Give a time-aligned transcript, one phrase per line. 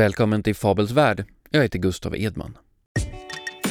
[0.00, 1.24] Välkommen till Fabels värld.
[1.50, 2.58] Jag heter Gustav Edman.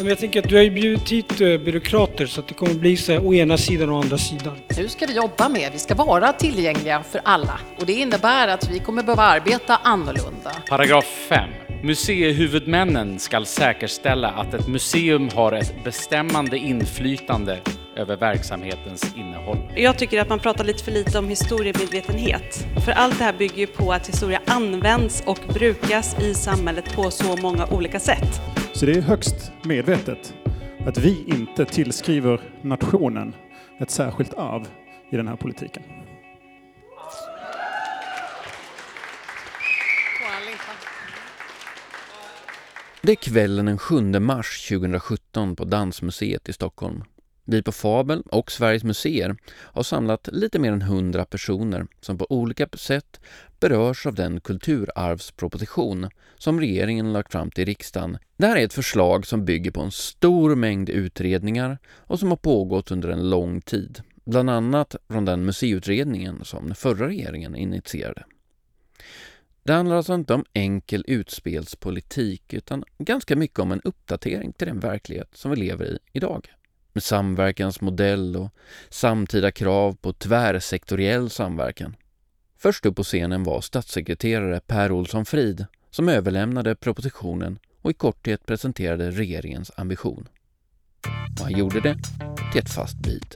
[0.03, 2.97] jag tänker att du har ju bjudit hit eh, byråkrater så att det kommer bli
[2.97, 4.57] så här, å ena sidan och å andra sidan.
[4.77, 8.71] Nu ska vi jobba med, vi ska vara tillgängliga för alla och det innebär att
[8.71, 10.51] vi kommer behöva arbeta annorlunda.
[10.69, 11.49] Paragraf 5.
[11.83, 17.59] Museihuvudmännen ska säkerställa att ett museum har ett bestämmande inflytande
[17.99, 19.57] över verksamhetens innehåll.
[19.75, 22.67] Jag tycker att man pratar lite för lite om historiemedvetenhet.
[22.85, 27.11] För allt det här bygger ju på att historia används och brukas i samhället på
[27.11, 28.41] så många olika sätt.
[28.73, 30.33] Så det är högst medvetet
[30.85, 33.35] att vi inte tillskriver nationen
[33.79, 34.67] ett särskilt arv
[35.11, 35.83] i den här politiken.
[43.01, 47.03] Det är kvällen den 7 mars 2017 på Dansmuseet i Stockholm.
[47.51, 52.27] Vi på Fabel och Sveriges museer har samlat lite mer än 100 personer som på
[52.29, 53.19] olika sätt
[53.59, 58.17] berörs av den kulturarvsproposition som regeringen lagt fram till riksdagen.
[58.37, 62.37] Det här är ett förslag som bygger på en stor mängd utredningar och som har
[62.37, 64.01] pågått under en lång tid.
[64.25, 68.23] Bland annat från den museiutredningen som den förra regeringen initierade.
[69.63, 74.79] Det handlar alltså inte om enkel utspelspolitik utan ganska mycket om en uppdatering till den
[74.79, 76.49] verklighet som vi lever i idag
[76.99, 78.49] med samverkansmodell och
[78.89, 81.95] samtida krav på tvärsektoriell samverkan.
[82.57, 88.45] Först upp på scenen var statssekreterare Per Olsson Frid som överlämnade propositionen och i korthet
[88.45, 90.27] presenterade regeringens ambition.
[91.39, 91.97] Och han gjorde det
[92.51, 93.35] till ett fast bit.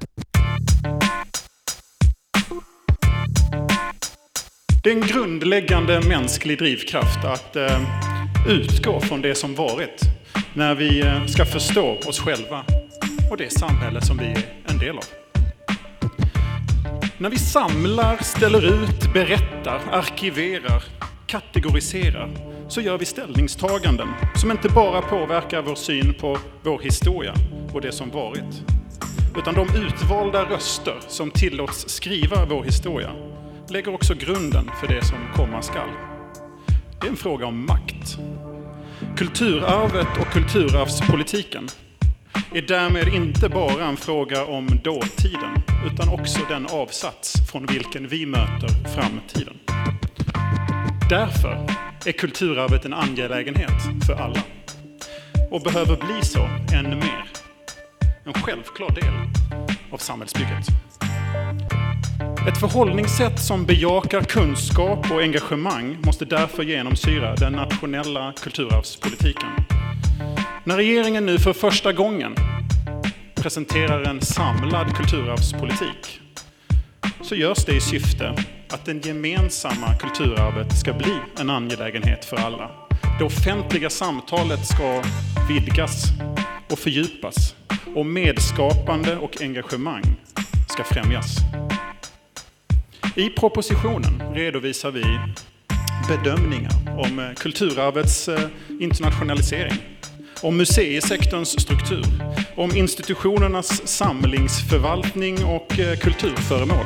[4.83, 7.81] Det är en grundläggande mänsklig drivkraft att eh,
[8.47, 10.01] utgå från det som varit
[10.53, 12.65] när vi eh, ska förstå oss själva
[13.33, 15.03] och det samhälle som vi är en del av.
[17.17, 20.83] När vi samlar, ställer ut, berättar, arkiverar,
[21.27, 22.29] kategoriserar
[22.69, 27.33] så gör vi ställningstaganden som inte bara påverkar vår syn på vår historia
[27.73, 28.63] och det som varit.
[29.37, 33.11] Utan de utvalda röster som tillåts skriva vår historia
[33.69, 35.89] lägger också grunden för det som komma skall.
[37.01, 38.17] Det är en fråga om makt.
[39.17, 41.69] Kulturarvet och kulturarvspolitiken
[42.53, 48.25] är därmed inte bara en fråga om dåtiden, utan också den avsats från vilken vi
[48.25, 49.59] möter framtiden.
[51.09, 51.67] Därför
[52.05, 54.41] är kulturarvet en angelägenhet för alla
[55.51, 57.25] och behöver bli så ännu mer.
[58.25, 59.13] En självklar del
[59.91, 60.67] av samhällsbygget.
[62.47, 69.49] Ett förhållningssätt som bejakar kunskap och engagemang måste därför genomsyra den nationella kulturarvspolitiken.
[70.65, 72.35] När regeringen nu för första gången
[73.35, 76.19] presenterar en samlad kulturarvspolitik
[77.21, 78.35] så görs det i syfte
[78.69, 82.71] att det gemensamma kulturarvet ska bli en angelägenhet för alla.
[83.19, 85.03] Det offentliga samtalet ska
[85.49, 86.03] vidgas
[86.71, 87.55] och fördjupas
[87.95, 90.15] och medskapande och engagemang
[90.69, 91.37] ska främjas.
[93.15, 95.03] I propositionen redovisar vi
[96.07, 98.49] bedömningar om kulturarvets eh,
[98.79, 99.77] internationalisering
[100.43, 102.05] om museisektorns struktur,
[102.55, 106.85] om institutionernas samlingsförvaltning och eh, kulturföremål,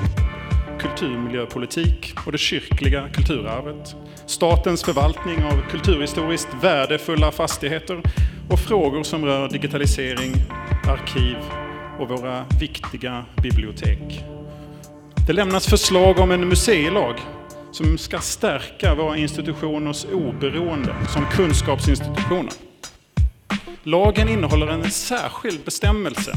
[0.79, 3.95] kulturmiljöpolitik och det kyrkliga kulturarvet,
[4.25, 8.01] statens förvaltning av kulturhistoriskt värdefulla fastigheter
[8.49, 10.33] och frågor som rör digitalisering,
[10.87, 11.37] arkiv
[11.99, 14.23] och våra viktiga bibliotek.
[15.27, 17.15] Det lämnas förslag om en museilag
[17.71, 22.66] som ska stärka våra institutioners oberoende som kunskapsinstitutioner.
[23.87, 26.31] Lagen innehåller en särskild bestämmelse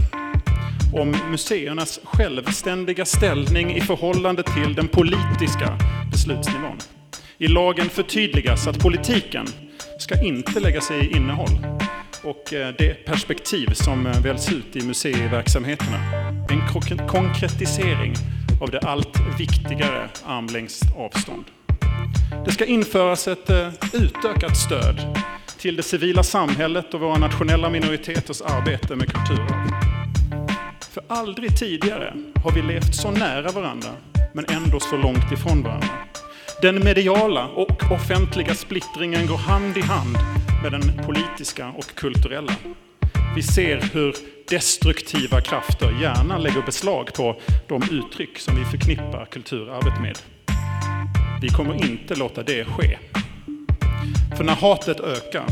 [0.94, 5.78] om museernas självständiga ställning i förhållande till den politiska
[6.10, 6.78] beslutsnivån.
[7.38, 9.46] I lagen förtydligas att politiken
[9.98, 11.66] ska inte lägga sig i innehåll
[12.24, 15.98] och eh, det perspektiv som eh, väljs ut i museiverksamheterna.
[16.50, 18.14] En konkretisering
[18.62, 21.44] av det allt viktigare armlängds avstånd.
[22.44, 25.18] Det ska införas ett eh, utökat stöd
[25.60, 29.68] till det civila samhället och våra nationella minoriteters arbete med kulturen.
[30.90, 32.14] För aldrig tidigare
[32.44, 33.88] har vi levt så nära varandra,
[34.34, 35.88] men ändå så långt ifrån varandra.
[36.62, 40.16] Den mediala och offentliga splittringen går hand i hand
[40.62, 42.52] med den politiska och kulturella.
[43.36, 44.14] Vi ser hur
[44.50, 50.18] destruktiva krafter gärna lägger beslag på de uttryck som vi förknippar kulturarvet med.
[51.42, 52.98] Vi kommer inte låta det ske.
[54.40, 55.46] För när hatet ökar,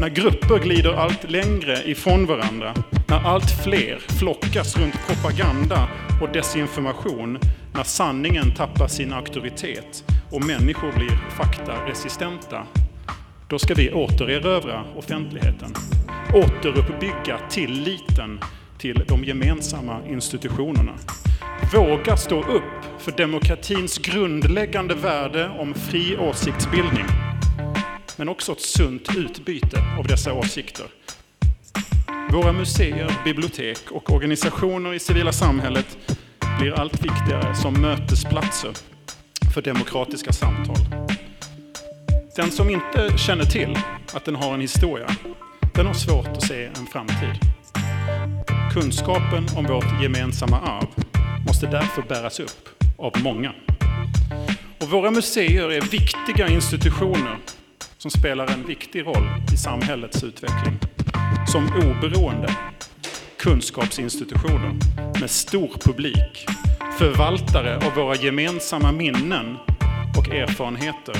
[0.00, 2.74] när grupper glider allt längre ifrån varandra,
[3.08, 5.88] när allt fler flockas runt propaganda
[6.22, 7.38] och desinformation,
[7.74, 12.66] när sanningen tappar sin auktoritet och människor blir faktaresistenta,
[13.48, 15.74] då ska vi återerövra offentligheten.
[16.34, 18.40] Återuppbygga tilliten
[18.78, 20.92] till de gemensamma institutionerna.
[21.74, 27.33] Våga stå upp för demokratins grundläggande värde om fri åsiktsbildning.
[28.16, 30.86] Men också ett sunt utbyte av dessa åsikter.
[32.32, 35.98] Våra museer, bibliotek och organisationer i civila samhället
[36.58, 38.70] blir allt viktigare som mötesplatser
[39.54, 40.76] för demokratiska samtal.
[42.36, 43.78] Den som inte känner till
[44.12, 45.08] att den har en historia,
[45.74, 47.38] den har svårt att se en framtid.
[48.72, 50.88] Kunskapen om vårt gemensamma arv
[51.46, 52.68] måste därför bäras upp
[52.98, 53.52] av många.
[54.80, 57.38] Och våra museer är viktiga institutioner
[58.04, 60.78] som spelar en viktig roll i samhällets utveckling.
[61.46, 62.56] Som oberoende
[63.38, 64.74] kunskapsinstitutioner
[65.20, 66.46] med stor publik,
[66.98, 69.56] förvaltare av våra gemensamma minnen
[70.18, 71.14] och erfarenheter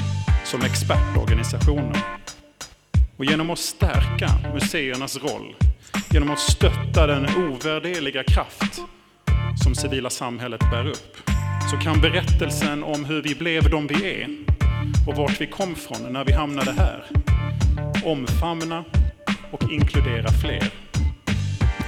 [0.44, 1.98] som expertorganisationer.
[3.16, 5.54] Och genom att stärka museernas roll,
[6.10, 8.80] genom att stötta den ovärderliga kraft
[9.62, 11.30] som civila samhället bär upp,
[11.70, 14.53] så kan berättelsen om hur vi blev de vi är
[15.06, 17.04] och vart vi kom från när vi hamnade här
[18.04, 18.84] omfamna
[19.50, 20.72] och inkludera fler.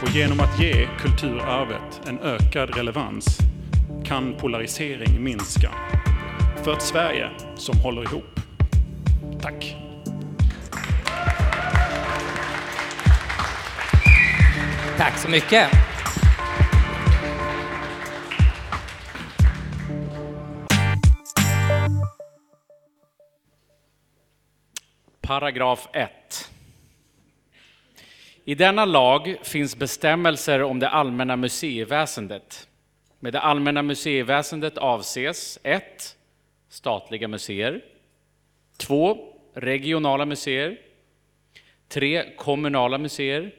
[0.03, 3.39] Och genom att ge kulturarvet en ökad relevans
[4.05, 5.71] kan polarisering minska.
[6.65, 8.41] För ett Sverige som håller ihop.
[9.41, 9.77] Tack!
[14.99, 15.86] Tack så mycket.
[25.27, 26.51] Paragraf 1.
[28.45, 32.69] I denna lag finns bestämmelser om det allmänna museiväsendet.
[33.19, 36.17] Med det allmänna museiväsendet avses 1.
[36.69, 37.85] Statliga museer
[38.77, 39.19] 2.
[39.55, 40.79] Regionala museer
[41.89, 42.37] 3.
[42.37, 43.55] Kommunala museer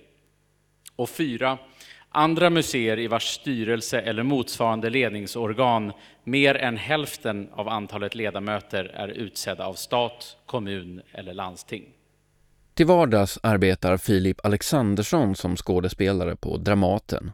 [0.95, 1.57] och 4.
[2.09, 5.91] Andra museer i vars styrelse eller motsvarande ledningsorgan
[6.23, 11.83] mer än hälften av antalet ledamöter är utsedda av stat, kommun eller landsting.
[12.73, 17.31] Till vardags arbetar Filip Alexandersson som skådespelare på Dramaten.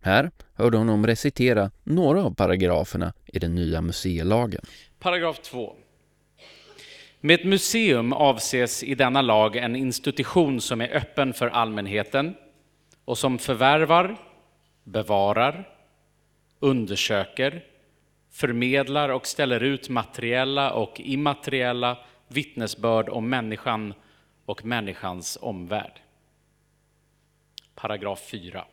[0.00, 4.64] Här hörde honom recitera några av paragraferna i den nya museilagen.
[4.98, 5.74] Paragraf 2.
[7.20, 12.34] Med ett museum avses i denna lag en institution som är öppen för allmänheten
[13.04, 14.16] och som förvärvar,
[14.84, 15.68] bevarar,
[16.58, 17.64] undersöker,
[18.30, 23.94] förmedlar och ställer ut materiella och immateriella vittnesbörd om människan
[24.46, 26.00] och människans omvärld.
[27.74, 28.64] Paragraf 4.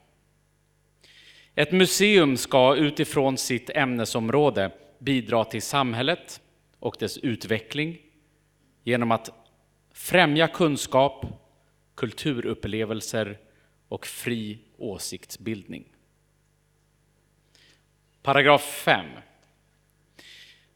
[1.55, 6.41] Ett museum ska utifrån sitt ämnesområde bidra till samhället
[6.79, 7.97] och dess utveckling
[8.83, 9.31] genom att
[9.93, 11.25] främja kunskap,
[11.95, 13.39] kulturupplevelser
[13.89, 15.85] och fri åsiktsbildning.
[18.21, 19.05] Paragraf 5.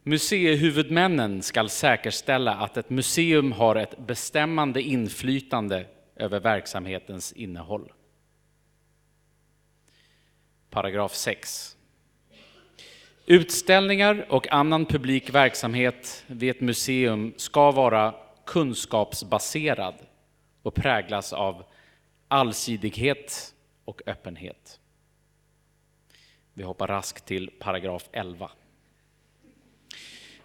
[0.03, 7.91] Museihuvudmännen ska säkerställa att ett museum har ett bestämmande inflytande över verksamhetens innehåll.
[10.69, 11.77] Paragraf 6.
[13.25, 18.15] Utställningar och annan publik verksamhet vid ett museum ska vara
[18.45, 19.95] kunskapsbaserad
[20.61, 21.63] och präglas av
[22.33, 23.53] allsidighet
[23.85, 24.79] och öppenhet.
[26.53, 28.51] Vi hoppar raskt till paragraf 11.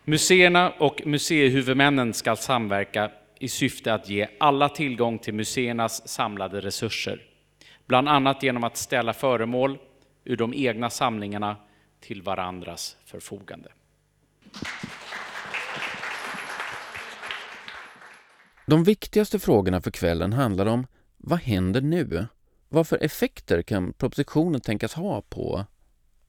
[0.05, 7.23] Museerna och museihuvudmännen ska samverka i syfte att ge alla tillgång till museernas samlade resurser,
[7.87, 9.79] bland annat genom att ställa föremål
[10.25, 11.57] ur de egna samlingarna
[12.01, 13.73] till varandras förfogande.
[18.67, 20.87] De viktigaste frågorna för kvällen handlar om
[21.19, 22.27] vad händer nu?
[22.69, 25.67] Vad för effekter kan propositionen tänkas ha på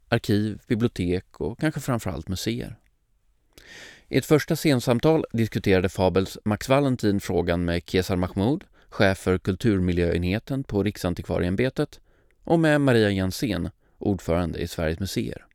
[0.08, 2.75] arkiv, bibliotek och kanske framförallt museer?
[4.08, 10.63] I ett första scensamtal diskuterade Fabels Max Valentin frågan med Kesar Mahmoud, chef för kulturmiljöenheten
[10.63, 12.00] på Riksantikvarieämbetet
[12.43, 15.46] och med Maria Jansén, ordförande i Sveriges museer.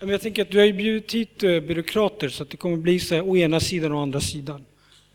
[0.00, 3.00] Jag tänker att du har ju bjudit hit eh, byråkrater så att det kommer bli
[3.00, 4.64] så här, å ena sidan och å andra sidan.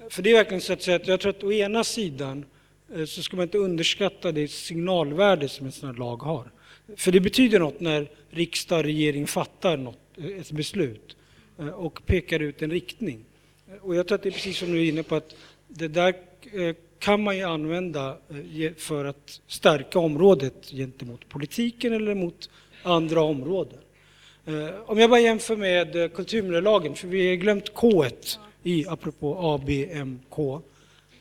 [0.09, 2.45] För det är verkligen så att säga att jag tror att å ena sidan
[2.95, 6.51] Eh, så ska man inte underskatta det signalvärde som en sån här lag har.
[6.97, 11.15] För det betyder något när riksdag och regering fattar något, eh, ett beslut
[11.59, 13.25] eh, och pekar ut en riktning.
[13.81, 15.35] Och jag tror att det är precis som du är inne på att
[15.67, 16.15] det där
[16.99, 18.17] kan man ju använda
[18.77, 22.49] för att stärka området gentemot politiken eller mot
[22.83, 23.79] andra områden.
[24.85, 28.05] Om jag bara jämför med kulturmiljölagen, för vi har glömt K
[28.63, 30.61] i apropå ABMK.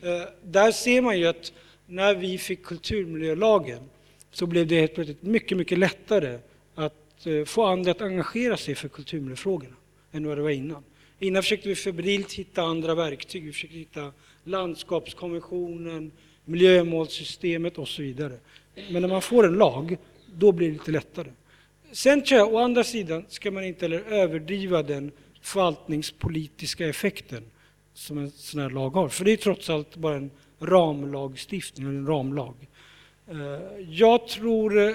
[0.03, 1.53] Eh, där ser man ju att
[1.87, 3.89] när vi fick kulturmiljölagen
[4.31, 6.39] så blev det helt plötsligt mycket, mycket lättare
[6.75, 9.75] att eh, få andra att engagera sig för kulturmiljöfrågorna
[10.11, 10.83] än vad det var innan.
[11.19, 13.43] Innan försökte vi febrilt hitta andra verktyg.
[13.43, 14.11] Vi försökte hitta
[14.43, 16.11] landskapskonventionen,
[16.45, 18.37] miljömålssystemet och så vidare.
[18.89, 19.97] Men när man får en lag,
[20.35, 21.29] då blir det lite lättare.
[21.91, 27.43] Sen tror jag, å andra sidan ska man inte heller överdriva den förvaltningspolitiska effekten
[27.93, 29.09] som en sån här lag har.
[29.09, 32.55] För det är trots allt bara en ramlagstiftning, en ramlag.
[33.27, 34.93] Eh, jag tror, eh,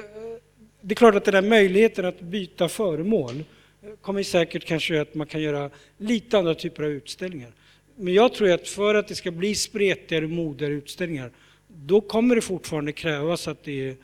[0.80, 3.44] det är klart att den här möjligheten att byta föremål
[3.82, 7.52] eh, kommer säkert kanske göra att man kan göra lite andra typer av utställningar.
[7.96, 11.30] Men jag tror att för att det ska bli spretigare och modigare utställningar,
[11.68, 13.96] då kommer det fortfarande krävas att det är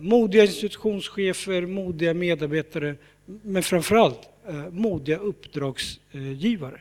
[0.00, 2.94] modiga institutionschefer, modiga medarbetare,
[3.24, 4.28] men framförallt
[4.70, 6.80] modiga uppdragsgivare.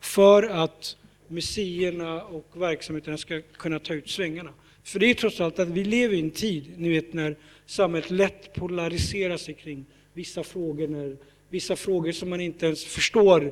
[0.00, 0.96] För att
[1.28, 4.52] museerna och verksamheterna ska kunna ta ut svängarna.
[4.84, 8.10] För det är trots allt att vi lever i en tid, ni vet när samhället
[8.10, 11.16] lätt polariserar sig kring vissa frågor, när
[11.48, 13.44] vissa frågor som man inte ens förstår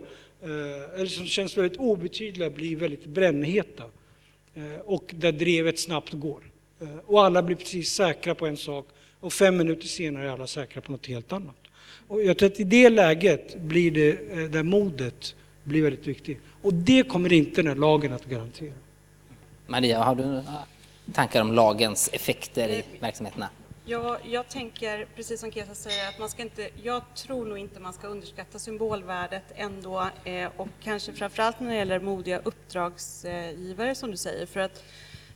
[0.42, 3.84] eh, eller som känns väldigt obetydliga blir väldigt brännheta.
[4.54, 6.50] Eh, och där drevet snabbt går.
[6.80, 8.88] Eh, och alla blir precis säkra på en sak
[9.20, 11.56] och fem minuter senare är alla säkra på något helt annat.
[12.08, 15.34] Och jag tror att i det läget blir det, där modet
[15.64, 16.38] blir väldigt viktigt.
[16.62, 18.72] Och det kommer inte den här lagen att garantera.
[19.66, 20.42] Maria, har du några
[21.12, 23.48] tankar om lagens effekter i verksamheterna?
[23.84, 27.80] Ja, jag tänker, precis som Kesa säger, att man ska inte, jag tror nog inte
[27.80, 34.10] man ska underskatta symbolvärdet ändå eh, och kanske framförallt när det gäller modiga uppdragsgivare som
[34.10, 34.46] du säger.
[34.46, 34.84] För att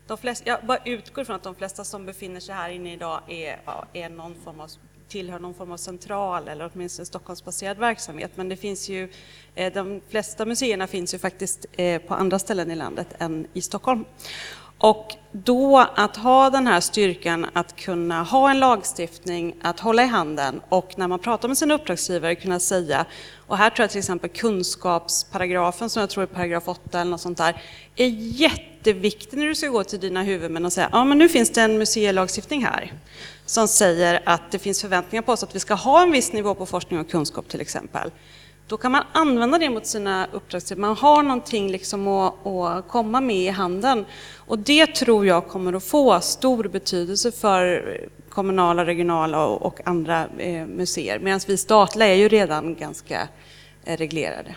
[0.07, 3.21] de flesta, jag bara utgår från att de flesta som befinner sig här inne idag
[3.29, 4.71] är, ja, är någon form av,
[5.09, 8.31] tillhör någon form av central eller åtminstone Stockholmsbaserad verksamhet.
[8.35, 9.09] Men det finns ju,
[9.55, 13.61] eh, de flesta museerna finns ju faktiskt eh, på andra ställen i landet än i
[13.61, 14.05] Stockholm.
[14.79, 20.07] Och då att ha den här styrkan att kunna ha en lagstiftning att hålla i
[20.07, 23.07] handen och när man pratar med sina uppdragsgivare kunna säga,
[23.47, 27.21] och här tror jag till exempel kunskapsparagrafen som jag tror är paragraf 8 eller något
[27.21, 27.63] sånt där,
[27.97, 31.51] är jätteviktig när du ska gå till dina huvudmän och säga, ja men nu finns
[31.51, 32.93] det en museilagstiftning här
[33.47, 36.55] som säger att det finns förväntningar på oss att vi ska ha en viss nivå
[36.55, 38.11] på forskning och kunskap till exempel.
[38.69, 40.81] Då kan man använda det mot sina uppdragsgivare.
[40.81, 44.05] Man har någonting liksom att, att komma med i handen.
[44.35, 50.67] Och det tror jag kommer att få stor betydelse för kommunala, regionala och, andra eh,
[50.67, 51.19] museer.
[51.19, 53.29] Medan vi statliga är ju redan ganska
[53.85, 54.57] eh, reglerade.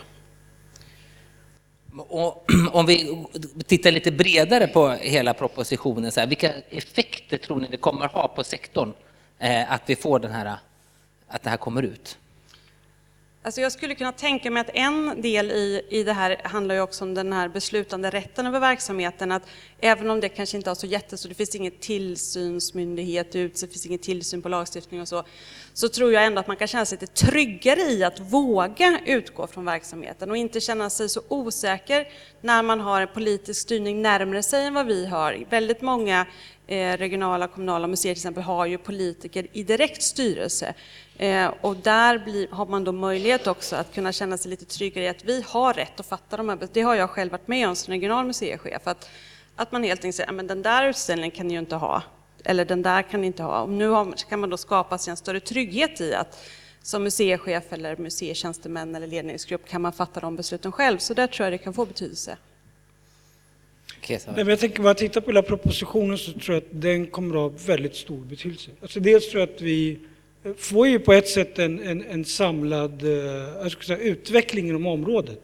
[1.97, 3.25] Och om vi
[3.65, 8.27] tittar lite bredare på hela propositionen, så här, vilka effekter tror ni det kommer ha
[8.27, 8.93] på sektorn
[9.39, 10.55] eh, att vi får den här,
[11.27, 12.18] att det här kommer ut?
[13.41, 16.81] Alltså jag skulle kunna tänka mig att en del i, i det här handlar ju
[16.81, 19.31] också om den här beslutande rätten över verksamheten.
[19.31, 19.43] Att
[19.79, 23.85] även om det kanske inte har så jättestor, det finns ingen tillsynsmyndighet ut, det finns
[23.85, 25.23] ingen tillsyn på lagstiftning och så,
[25.73, 29.47] så tror jag ändå att man kan känna sig lite tryggare i att våga utgå
[29.47, 32.07] från verksamheten och inte känna sig så osäker
[32.41, 35.45] när man har en politisk styrning närmare sig än vad vi har.
[35.49, 36.25] Väldigt många
[36.67, 40.73] eh, regionala och kommunala museer till exempel har ju politiker i direkt styrelse.
[41.19, 45.05] Eh, och där blir, har man då möjlighet också att kunna känna sig lite tryggare
[45.05, 46.67] i att vi har rätt att fatta de här.
[46.73, 48.87] Det har jag själv varit med om som regional museichef.
[48.87, 49.09] Att,
[49.55, 52.03] att man helt enkelt säger, men den där utställningen kan ni ju inte ha.
[52.43, 53.61] Eller den där kan ni inte ha.
[53.61, 56.49] Och nu har, kan man då skapa sig en större trygghet i att
[56.81, 60.97] som museichef eller museitjänstemän eller ledningsgrupp kan man fatta de besluten själv.
[60.97, 62.37] Så där tror jag det kan få betydelse.
[64.09, 67.07] Nej, men jag tänker, om man tittar på hela propositionen så tror jag att den
[67.07, 68.71] kommer att ha väldigt stor betydelse.
[68.81, 69.99] Alltså dels tror jag att vi
[70.57, 73.09] får ju på ett sätt en, en, en samlad eh,
[73.61, 75.39] jag ska säga, utveckling inom området.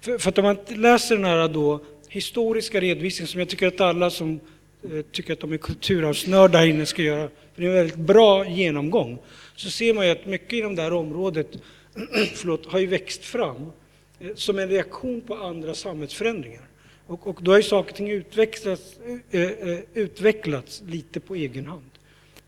[0.00, 3.80] För, för att om man läser den här då, historiska redovisningen som jag tycker att
[3.80, 4.40] alla som
[4.82, 7.96] eh, tycker att de är kulturarvsnördar här inne ska göra, för det är en väldigt
[7.96, 9.18] bra genomgång,
[9.56, 11.48] så ser man ju att mycket inom det här området
[12.34, 13.72] förlåt, har ju växt fram
[14.20, 16.62] eh, som en reaktion på andra samhällsförändringar.
[17.06, 18.96] Och, och då har ju saker och ting utvecklats,
[19.30, 21.87] eh, eh, utvecklats lite på egen hand.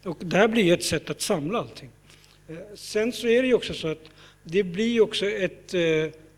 [0.02, 1.90] Och det här blir ju ett sätt att samla allting.
[2.48, 4.04] Eh, sen så är det ju också så att
[4.42, 5.80] det blir också ett eh,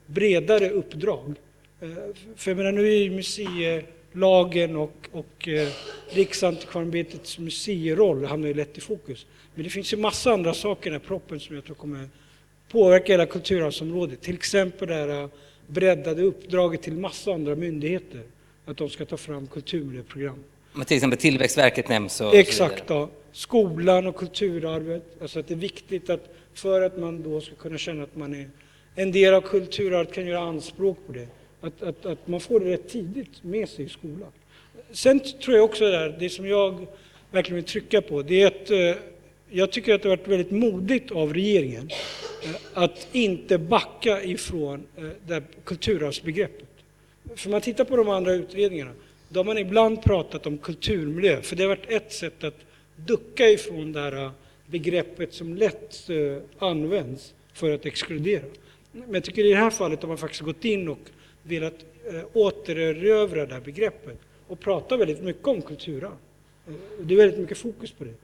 [0.07, 1.35] bredare uppdrag.
[1.81, 1.88] Eh,
[2.37, 5.49] för jag menar, nu är ju museilagen och, och
[6.11, 9.26] Riksantikvarieämbetets museiroll hamnar ju lätt i fokus.
[9.54, 12.09] Men det finns ju massa andra saker i den här proppen som jag tror kommer
[12.69, 14.21] påverka hela kulturarvsområdet.
[14.21, 15.28] Till exempel det här
[15.66, 18.23] breddade uppdraget till massa andra myndigheter.
[18.64, 20.45] Att de ska ta fram kulturmiljöprogram.
[20.73, 23.11] Men till exempel Tillväxtverket nämns och Exakt, och ja.
[23.33, 25.23] Skolan och kulturarvet.
[25.23, 28.35] Alltså att det är viktigt att för att man då ska kunna känna att man
[28.35, 28.49] är
[28.95, 31.26] en del av kulturarvet, kan göra anspråk på det,
[31.61, 34.29] Att, att, att man får det rätt tidigt med sig i skolan.
[34.93, 36.87] Sen tror jag också där, det som jag
[37.31, 39.02] verkligen vill trycka på, det är att eh,
[39.50, 41.91] jag tycker att det har varit väldigt modigt av regeringen
[42.45, 46.69] eh, att inte backa ifrån eh, det här kulturarvsbegreppet.
[47.37, 48.93] För man tittar på de andra utredningarna,
[49.33, 52.57] då har man ibland pratat om kulturmiljö, för det har varit ett sätt att
[52.97, 54.31] ducka ifrån det här äh,
[54.67, 58.45] begreppet som lätt äh, används för att exkludera.
[58.93, 60.99] Men jag tycker i det här fallet har man faktiskt gått in och
[61.43, 61.75] velat
[62.12, 66.17] äh, återerövra det här begreppet och prata väldigt mycket om kulturarv.
[67.01, 68.15] Det är väldigt mycket fokus på det.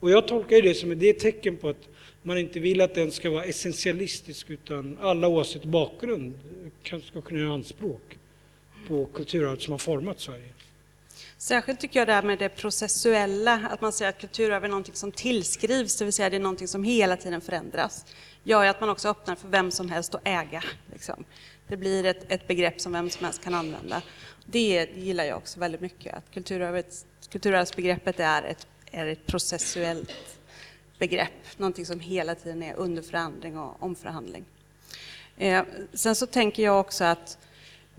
[0.00, 1.88] Och jag tolkar det som ett tecken på att
[2.22, 6.34] man inte vill att den ska vara essentialistisk utan alla oavsett bakgrund
[7.04, 8.18] ska kunna göra anspråk
[8.88, 10.48] på kulturarvet som har format Sverige.
[11.38, 14.94] Särskilt tycker jag det här med det processuella, att man säger att kulturarv är någonting
[14.94, 18.06] som tillskrivs, det vill säga det är någonting som hela tiden förändras,
[18.44, 20.64] gör ju att man också öppnar för vem som helst att äga.
[20.92, 21.24] Liksom.
[21.68, 24.02] Det blir ett, ett begrepp som vem som helst kan använda.
[24.46, 30.38] Det gillar jag också väldigt mycket, att kulturarvet, kulturarvsbegreppet är ett är ett processuellt
[30.98, 34.44] begrepp, någonting som hela tiden är under förändring och omförhandling.
[35.36, 35.62] Eh,
[35.92, 37.38] sen så tänker jag också att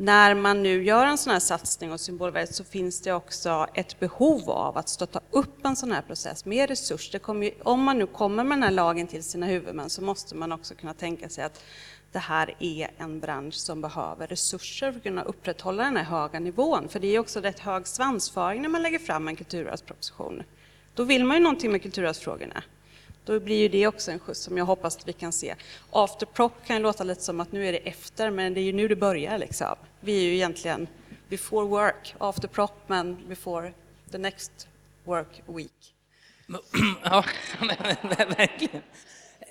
[0.04, 4.00] när man nu gör en sån här satsning och symbolvärdet så finns det också ett
[4.00, 7.44] behov av att stötta upp en sån här process med resurser.
[7.44, 10.52] Ju, om man nu kommer med den här lagen till sina huvudmän så måste man
[10.52, 11.64] också kunna tänka sig att
[12.12, 16.40] det här är en bransch som behöver resurser för att kunna upprätthålla den här höga
[16.40, 16.90] nivån.
[16.90, 20.44] För det är också rätt hög svansföring när man lägger fram en kulturarvsproposition.
[20.94, 22.64] Då vill man ju någonting med kulturarvsfrågorna.
[23.26, 25.56] Då blir ju det också en skjuts som jag hoppas att vi kan se.
[25.92, 28.74] Afterprop kan ju låta lite som att nu är det efter, men det är ju
[28.74, 29.38] nu det börjar.
[29.38, 29.76] Liksom.
[30.00, 30.88] Vi är ju egentligen
[31.30, 33.74] before work, afterprop, men before
[34.12, 34.68] the next
[35.04, 35.94] work week.
[37.04, 37.26] Ja,
[38.38, 38.82] verkligen.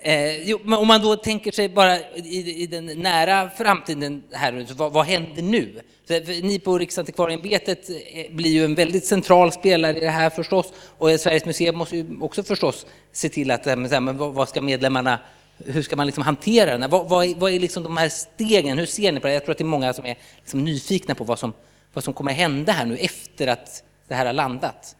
[0.05, 4.93] Eh, jo, om man då tänker sig bara i, i den nära framtiden här, vad,
[4.93, 5.81] vad händer nu?
[6.07, 10.73] För, ni på Riksantikvarieämbetet eh, blir ju en väldigt central spelare i det här förstås
[10.97, 15.19] och Sveriges museum måste ju också förstås se till att, eh, men, vad ska medlemmarna
[15.65, 16.89] hur ska man liksom hantera den?
[16.89, 18.77] Vad, vad, är, vad är liksom de här stegen?
[18.77, 19.33] Hur ser ni på det?
[19.33, 21.53] Jag tror att det är många som är liksom nyfikna på vad som,
[21.93, 24.95] vad som kommer hända här nu efter att det här har landat.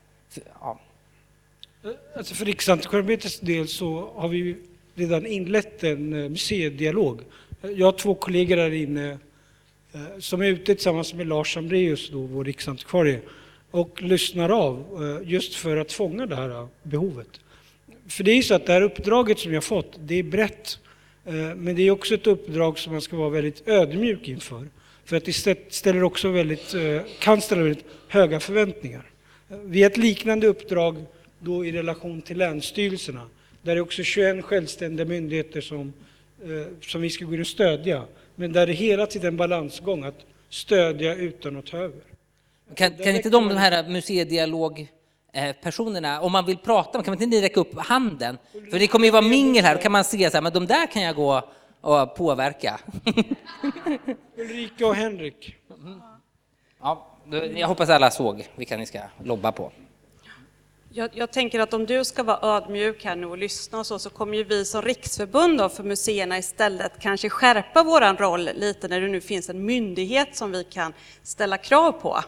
[0.60, 0.80] Ja.
[1.84, 4.58] Eh, alltså för Riksantikvarieämbetets del så har vi
[4.96, 7.22] redan inlett en eh, museidialog.
[7.62, 9.18] Eh, jag har två kollegor här inne
[9.94, 13.20] eh, som är ute tillsammans med Lars Amréus, då, vår riksantikvarie,
[13.72, 14.86] och lyssnar av
[15.26, 17.40] just för att fånga det här behovet.
[18.08, 20.24] För det är ju så att det här uppdraget som jag har fått, det är
[20.24, 20.80] brett,
[21.56, 24.68] men det är också ett uppdrag som man ska vara väldigt ödmjuk inför.
[25.06, 25.34] För att det
[25.70, 26.76] ställer också väldigt,
[27.20, 29.04] kan ställa väldigt höga förväntningar.
[29.48, 31.06] Vi har ett liknande uppdrag
[31.40, 33.30] då i relation till länsstyrelserna
[33.64, 35.94] där är också 21 självständiga myndigheter som,
[36.44, 36.50] eh,
[36.82, 38.04] som vi ska gå in och stödja.
[38.36, 42.02] Men där det hela tiden en balansgång att stödja utan att ta över.
[42.76, 47.60] Kan, kan inte de, de här museidialogpersonerna, om man vill prata, kan inte ni räcka
[47.60, 48.38] upp handen?
[48.72, 50.68] För det kommer ju vara mingel här, då kan man se så här, men de
[50.68, 51.50] där kan jag gå
[51.82, 52.80] och påverka.
[54.38, 55.56] Ulrika och Henrik.
[56.82, 57.08] Ja,
[57.56, 59.72] jag hoppas alla såg vilka ni ska lobba på.
[60.96, 64.00] Jag, jag, tänker att om du ska vara ödmjuk här nu och lyssna och så,
[64.00, 69.02] så kommer ju vi som riksförbund för museerna istället kanske skärpa våran roll lite när
[69.02, 72.20] det nu finns en myndighet som vi kan ställa krav på.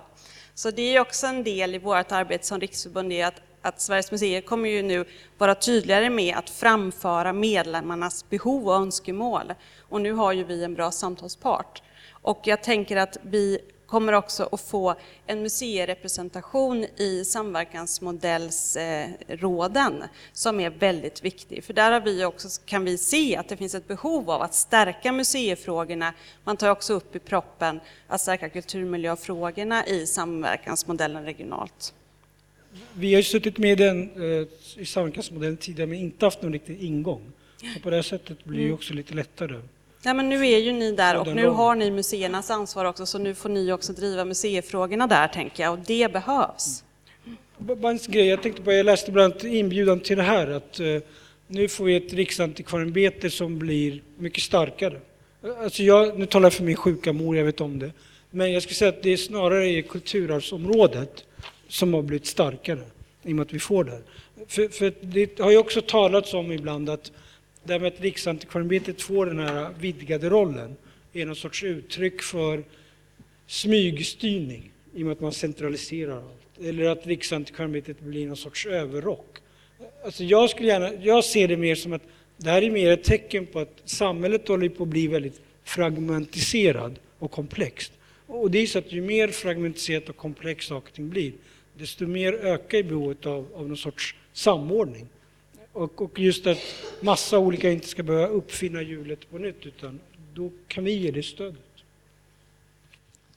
[0.56, 4.12] Så det är också en del i vårt arbete som riksförbund, är att, att Sveriges
[4.12, 5.06] museer kommer ju nu
[5.38, 9.54] vara tydligare med att framföra medlemmarnas behov och önskemål.
[9.90, 11.84] Och nu har ju vi en bra samtalspart.
[12.12, 14.96] Och jag tänker att vi kommer också att få
[15.28, 21.64] en museirepresentation i samverkansmodellsråden som är väldigt viktig.
[21.64, 24.54] För där har vi också, kan vi se att det finns ett behov av att
[24.54, 26.14] stärka museifrågorna.
[26.44, 31.94] Man tar också upp i proppen att stärka kulturmiljöfrågorna i samverkansmodellen regionalt.
[32.94, 36.84] Vi har ju suttit med den eh, i samverkansmodellen tidigare men inte haft någon riktig
[36.84, 37.32] ingång.
[37.76, 38.76] Och på det sättet blir det mm.
[38.76, 39.62] också lite lättare.
[40.06, 43.18] Ja, men nu är ju ni där och nu har ni museernas ansvar också, så
[43.18, 46.84] nu får ni också driva museifrågorna där, tänker jag, och det behövs.
[47.58, 50.80] Bara en grej, jag tänkte på, jag läste bland annat inbjudan till det här, att
[50.80, 51.02] uh,
[51.48, 55.00] nu får vi ett riksantikvarieämbete som blir mycket starkare.
[55.64, 57.92] Alltså jag, nu talar jag för min sjuka mor, jag vet om det.
[58.32, 61.24] Men jag skulle säga att det är snarare i kulturarvsområdet
[61.68, 62.82] som har blivit starkare,
[63.24, 64.02] i och med att vi får det.
[64.48, 67.12] För, för det har ju också talats om ibland att
[67.68, 70.76] det med att Riksantikvarieämbetet får den här vidgade rollen
[71.14, 72.64] är någon sorts uttryck för
[73.48, 76.66] smygstyrning i och med att man centraliserar allt.
[76.68, 79.38] Eller att Riksantikvarieämbetet blir någon sorts överrock.
[80.06, 82.02] Alltså jag, skulle gärna, jag ser det mer som att
[82.38, 87.00] det här är mer ett tecken på att samhället håller på att bli väldigt fragmentiserad
[87.20, 87.92] och komplext.
[88.28, 91.34] Och det är så att ju mer fragmentiserat och komplext saker och ting blir,
[91.78, 95.08] desto mer ökar behovet av, av någon sorts samordning.
[95.76, 96.58] Och, och just att
[97.02, 100.00] massa olika inte ska behöva uppfinna hjulet på nytt, utan
[100.34, 101.62] då kan vi ge det stödet.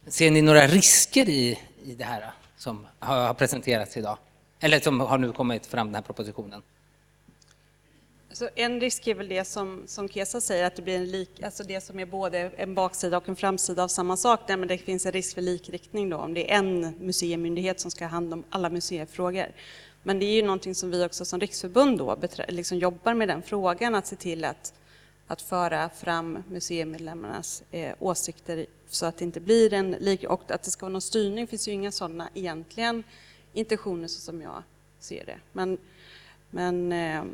[0.06, 4.18] Ser ni några risker i, i det här som har, presenterats idag?
[4.60, 6.62] Eller som har nu kommit fram, den här propositionen?
[8.32, 11.42] Så en risk är väl det som, som Kesa säger, att det blir en lik,
[11.42, 14.68] alltså det som är både en baksida och en framsida av samma sak, där men
[14.68, 18.10] det finns en risk för likriktning då, om det är en museimyndighet som ska ha
[18.10, 19.46] hand om alla museifrågor.
[20.02, 22.16] Men det är ju någonting som vi också som riksförbund då
[22.48, 24.74] liksom jobbar med den frågan, att se till att,
[25.26, 30.62] att föra fram museimedlemmarnas eh, åsikter så att det inte blir en lik, och att
[30.62, 33.04] det ska vara någon styrning finns ju inga sådana egentligen
[33.52, 34.62] intentioner så som jag
[35.00, 35.38] ser det.
[35.52, 35.78] Men,
[36.50, 37.24] men eh,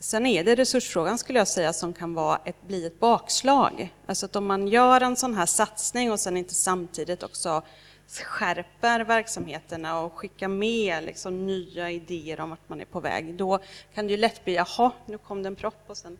[0.00, 3.94] Sen är det resursfrågan skulle jag säga som kan vara ett, bli ett bakslag.
[4.06, 7.62] Alltså att om man gör en sån här satsning och sen inte samtidigt också
[8.08, 13.58] skärper verksamheterna och skickar med liksom nya idéer om vart man är på väg, då
[13.94, 16.18] kan det ju lätt bli, jaha, nu kom det en propp och sen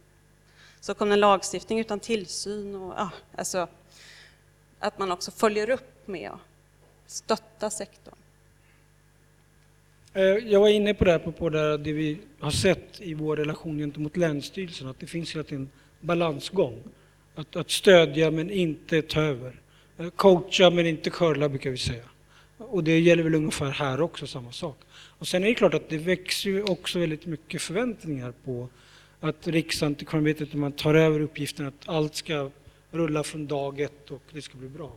[0.81, 2.75] så kom det en lagstiftning utan tillsyn.
[2.75, 3.69] Och, ja, alltså,
[4.79, 6.41] att man också följer upp med att
[7.07, 8.15] stötta sektorn.
[10.15, 13.37] Eh, jag var inne på det här på det, det vi har sett i vår
[13.37, 15.71] relation gentemot Länsstyrelsen, att det finns hela tiden
[16.01, 16.83] balansgång.
[17.35, 19.61] Att, att stödja men inte ta över.
[19.99, 22.05] Eh, coacha men inte curla brukar vi säga.
[22.59, 24.79] Och det gäller väl ungefär här också, samma sak.
[24.93, 28.69] Och sen är det klart att det växer ju också väldigt mycket förväntningar på
[29.21, 32.51] att Riksantikvarieämbetet, när man tar över uppgiften att allt ska
[32.91, 34.93] rulla från dag ett och det ska bli bra.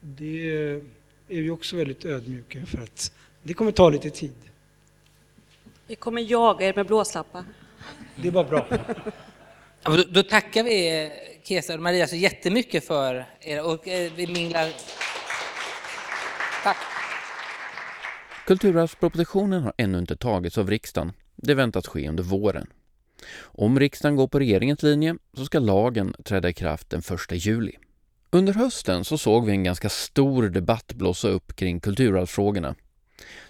[0.00, 0.50] Det
[1.28, 4.34] är vi också väldigt ödmjuka för att det kommer ta lite tid.
[5.86, 7.44] Vi kommer jaga er med blåslappar.
[8.16, 8.66] Det var bra.
[9.82, 11.10] Ja, då, då, tackar vi eh,
[11.44, 14.68] Kesa och Maria så jättemycket för er och eh, vi minglar.
[16.62, 16.76] Tack.
[18.46, 21.12] Kulturarvspropositionen har ännu inte tagits av riksdagen.
[21.36, 22.66] Det väntas ske under våren.
[23.40, 27.72] Om riksdagen går på regeringens linje så ska lagen träda i kraft den 1 juli.
[28.30, 32.74] Under hösten så såg vi en ganska stor debatt blossa upp kring kulturarvsfrågorna.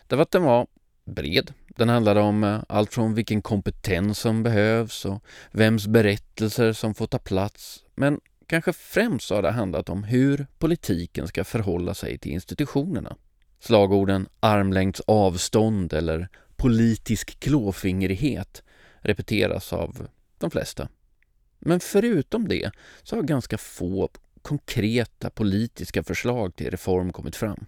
[0.07, 0.66] Därför att den var
[1.05, 1.53] bred.
[1.76, 7.06] Den handlade om eh, allt från vilken kompetens som behövs och vems berättelser som får
[7.06, 7.85] ta plats.
[7.94, 13.16] Men kanske främst har det handlat om hur politiken ska förhålla sig till institutionerna.
[13.61, 18.62] Slagorden armlängds avstånd eller politisk klåfingrighet
[19.00, 20.88] repeteras av de flesta.
[21.59, 22.70] Men förutom det
[23.02, 24.11] så har ganska få
[24.42, 27.66] konkreta politiska förslag till reform kommit fram.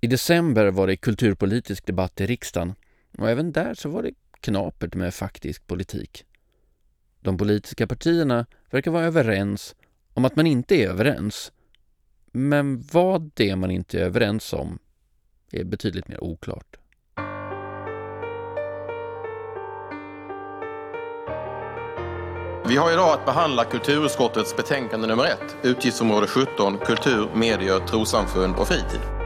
[0.00, 2.74] I december var det kulturpolitisk debatt i riksdagen
[3.20, 6.24] och även där så var det knapert med faktisk politik.
[7.20, 9.74] De politiska partierna verkar vara överens
[10.14, 11.52] om att man inte är överens.
[12.32, 14.78] Men vad det är man inte är överens om
[15.52, 16.76] är betydligt mer oklart.
[22.68, 28.68] Vi har idag att behandla kulturutskottets betänkande nummer ett, utgiftsområde 17, kultur, medier, trossamfund och
[28.68, 29.19] fritid.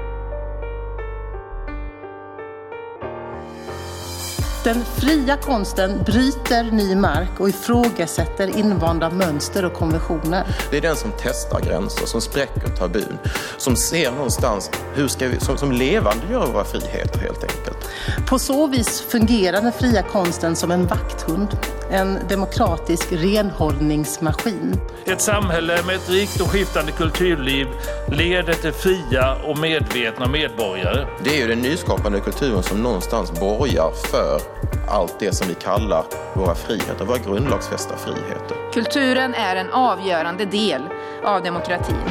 [4.64, 10.44] Den fria konsten bryter ny mark och ifrågasätter invanda mönster och konventioner.
[10.70, 13.18] Det är den som testar gränser, som spräcker tabun,
[13.56, 17.88] som ser någonstans hur ska vi, som, som levande gör våra friheter helt enkelt.
[18.28, 21.48] På så vis fungerar den fria konsten som en vakthund,
[21.90, 24.80] en demokratisk renhållningsmaskin.
[25.04, 27.66] Ett samhälle med ett rikt och skiftande kulturliv
[28.08, 31.06] leder till fria och medvetna medborgare.
[31.24, 34.53] Det är ju den nyskapande kulturen som någonstans borgar för
[34.88, 38.72] allt det som vi kallar våra friheter, våra grundlagsfästa friheter.
[38.72, 40.82] Kulturen är en avgörande del
[41.24, 42.10] av demokratin.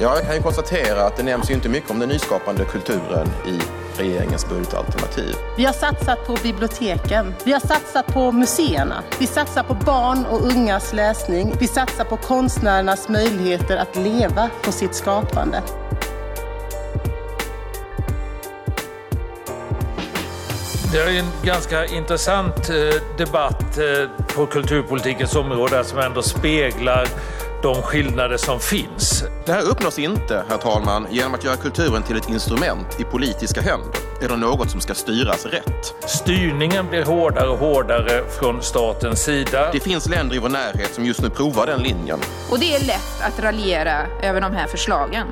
[0.00, 3.28] Ja, jag kan ju konstatera att det nämns ju inte mycket om den nyskapande kulturen
[3.46, 3.60] i
[3.98, 5.34] regeringens budgetalternativ.
[5.56, 7.34] Vi har satsat på biblioteken.
[7.44, 9.02] Vi har satsat på museerna.
[9.18, 11.54] Vi satsar på barn och ungas läsning.
[11.60, 15.62] Vi satsar på konstnärernas möjligheter att leva på sitt skapande.
[20.92, 27.08] Det är en ganska intressant eh, debatt eh, på kulturpolitikens område som ändå speglar
[27.62, 29.24] de skillnader som finns.
[29.46, 33.60] Det här uppnås inte, herr talman, genom att göra kulturen till ett instrument i politiska
[33.60, 35.94] händer eller något som ska styras rätt.
[36.06, 39.70] Styrningen blir hårdare och hårdare från statens sida.
[39.72, 42.18] Det finns länder i vår närhet som just nu provar den linjen.
[42.50, 45.26] Och det är lätt att raljera över de här förslagen.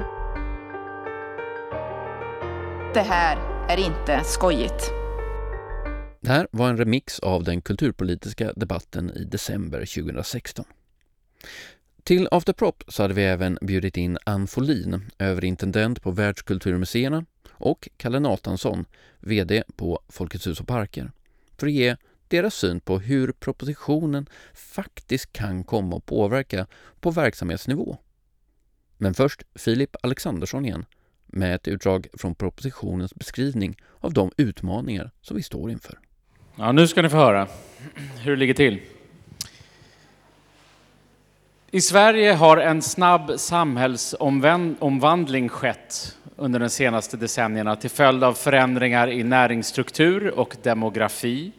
[2.95, 3.39] Det här
[3.69, 4.96] är inte skojigt.
[6.27, 10.65] Det här var en remix av den kulturpolitiska debatten i december 2016.
[12.03, 17.89] Till After Prop så hade vi även bjudit in Ann Folin, överintendent på Världskulturmuseerna och
[17.97, 18.85] Kalle Natansson,
[19.21, 21.13] VD på Folkets hus och parker,
[21.59, 21.97] för att ge
[22.29, 26.67] deras syn på hur propositionen faktiskt kan komma att påverka
[27.01, 27.99] på verksamhetsnivå.
[28.97, 30.85] Men först Filip Alexandersson igen
[31.27, 35.99] med ett utdrag från propositionens beskrivning av de utmaningar som vi står inför.
[36.59, 37.49] Ja, nu ska ni få höra
[38.23, 38.81] hur det ligger till.
[41.71, 49.11] I Sverige har en snabb samhällsomvandling skett under de senaste decennierna till följd av förändringar
[49.11, 51.53] i näringsstruktur och demografi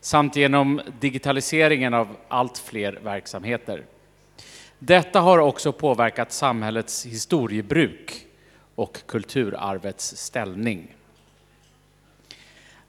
[0.00, 3.82] samt genom digitaliseringen av allt fler verksamheter.
[4.78, 8.26] Detta har också påverkat samhällets historiebruk
[8.74, 10.88] och kulturarvets ställning.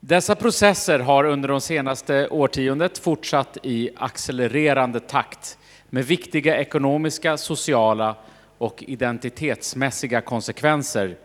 [0.06, 5.58] Dessa processer har under de senaste årtiondet fortsatt i accelererande takt
[5.90, 8.16] med viktiga ekonomiska, sociala
[8.58, 11.18] och identitetsmässiga konsekvenser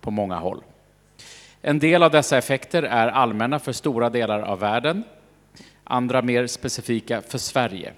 [0.00, 0.62] på många håll.
[1.62, 5.04] En del av dessa effekter är allmänna för stora delar av världen,
[5.84, 7.92] andra mer specifika för Sverige.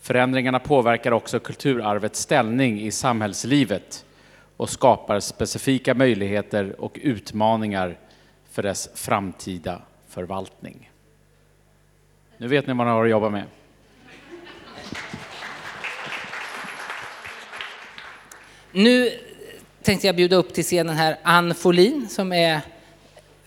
[0.00, 4.04] Förändringarna påverkar också kulturarvets ställning i samhällslivet
[4.56, 7.98] och skapar specifika möjligheter och utmaningar
[8.56, 10.90] för dess framtida förvaltning.
[12.36, 13.44] Nu vet ni vad ni har att jobba med.
[18.72, 19.10] Nu
[19.82, 22.60] tänkte jag bjuda upp till scenen här Ann Folin som är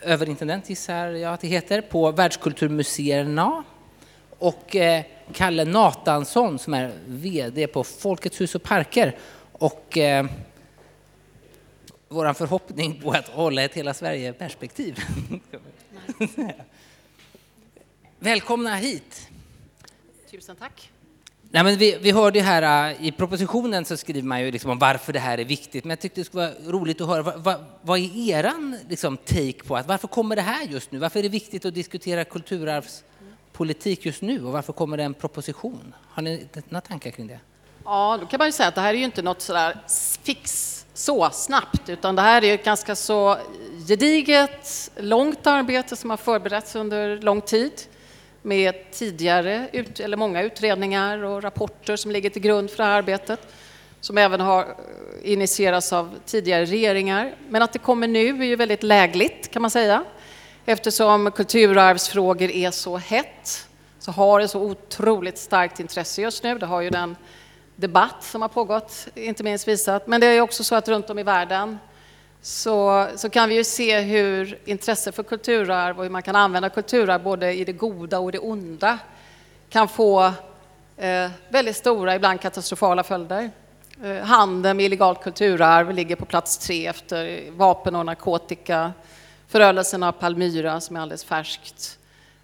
[0.01, 3.63] överintendent, gissar jag att det heter, på Världskulturmuseerna
[4.39, 9.15] och eh, Kalle Natansson som är VD på Folkets hus och parker.
[9.51, 10.25] Och eh,
[12.09, 14.99] vår förhoppning på att hålla ett hela Sverige-perspektiv.
[18.19, 19.29] Välkomna hit!
[20.31, 20.91] Tusen tack!
[21.51, 24.79] Nej, men vi, vi hörde här äh, i propositionen så skriver man ju liksom om
[24.79, 27.43] varför det här är viktigt, men jag tyckte det skulle vara roligt att höra vad,
[27.43, 30.99] vad, vad är eran liksom, take på att varför kommer det här just nu?
[30.99, 35.95] Varför är det viktigt att diskutera kulturarvspolitik just nu och varför kommer det en proposition?
[36.09, 37.39] Har ni några tankar kring det?
[37.85, 39.77] Ja, då kan man ju säga att det här är ju inte något sådär
[40.23, 43.37] fix så snabbt, utan det här är ett ganska så
[43.87, 47.71] gediget, långt arbete som har förberetts under lång tid
[48.41, 52.97] med tidigare, ut, eller många utredningar och rapporter som ligger till grund för det här
[52.97, 53.39] arbetet,
[54.01, 57.35] som även har eh, initierats av tidigare regeringar.
[57.49, 60.03] Men att det kommer nu är ju väldigt lägligt kan man säga,
[60.65, 63.67] eftersom kulturarvsfrågor är så hett,
[63.99, 66.57] så har det så otroligt starkt intresse just nu.
[66.57, 67.15] Det har ju den
[67.79, 71.19] debatt som har pågått inte minst visat, men det är också så att runt om
[71.19, 71.79] i världen
[72.41, 76.69] så, så kan vi ju se hur intresse för kulturarv och hur man kan använda
[76.69, 78.99] kulturarv både i det goda och det onda
[79.69, 80.33] kan få
[80.97, 83.51] eh, väldigt stora, ibland katastrofala följder.
[84.03, 88.93] Eh, handeln med illegalt kulturarv ligger på plats tre efter vapen och narkotika.
[89.47, 91.97] Förödelsen av Palmyra som är alldeles färskt.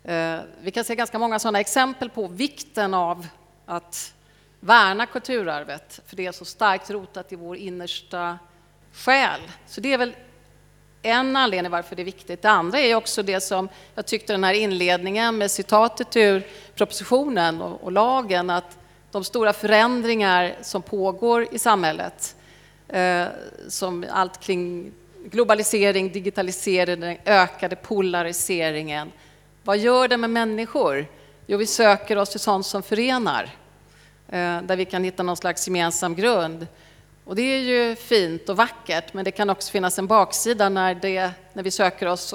[0.04, 3.28] Eh, vi kan se ganska många sådana exempel på vikten av
[3.66, 4.15] att
[4.66, 8.40] värna kulturarvet, för det är så starkt rotat i vår innersta
[8.94, 9.42] själ.
[9.68, 10.16] Så det är väl
[11.02, 12.42] en anledning varför det är viktigt.
[12.42, 17.62] Det andra är också det som jag tyckte den här inledningen med citatet ur propositionen
[17.62, 18.78] och, och lagen, att
[19.12, 22.36] de stora förändringar som pågår i samhället,
[22.88, 23.26] eh,
[23.68, 24.92] som allt kring
[25.26, 29.12] globalisering, digitalisering, den ökade polariseringen.
[29.64, 31.06] Vad gör det med människor?
[31.48, 33.52] Jo, vi söker oss till sånt som förenar,
[34.28, 36.68] Eh, där vi kan hitta någon slags gemensam grund.
[37.24, 40.96] Och det är ju fint och vackert, men det kan också finnas en baksida när,
[40.96, 42.34] det, när vi söker oss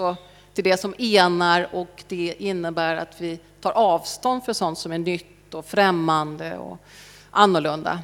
[0.54, 4.98] till det som enar och det innebär att vi tar avstånd för sånt som är
[4.98, 6.78] nytt och främmande och
[7.30, 8.00] annorlunda.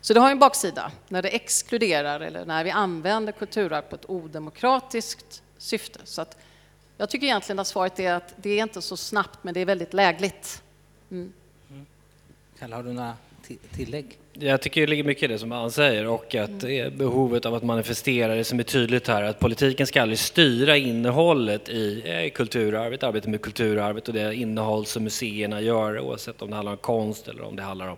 [0.00, 4.10] Så det har en baksida när det exkluderar eller när vi använder kulturarv på ett
[4.10, 5.98] odemokratiskt syfte.
[6.04, 6.36] Så att
[6.96, 9.66] jag tycker egentligen att svaret är att det är inte så snabbt, men det är
[9.66, 10.62] väldigt lägligt.
[11.10, 11.32] Mm.
[12.58, 12.70] Mm.
[12.70, 13.14] Kalle, har du några
[13.76, 14.18] tillägg?
[14.32, 17.46] Jag tycker det ligger mycket i det som Ann säger och att det är behovet
[17.46, 22.02] av att manifestera det som är tydligt här, att politiken ska aldrig styra innehållet i
[22.04, 26.72] eh, kulturarvet, arbetet med kulturarvet och det innehåll som museerna gör, oavsett om det handlar
[26.72, 27.96] om konst eller om det handlar om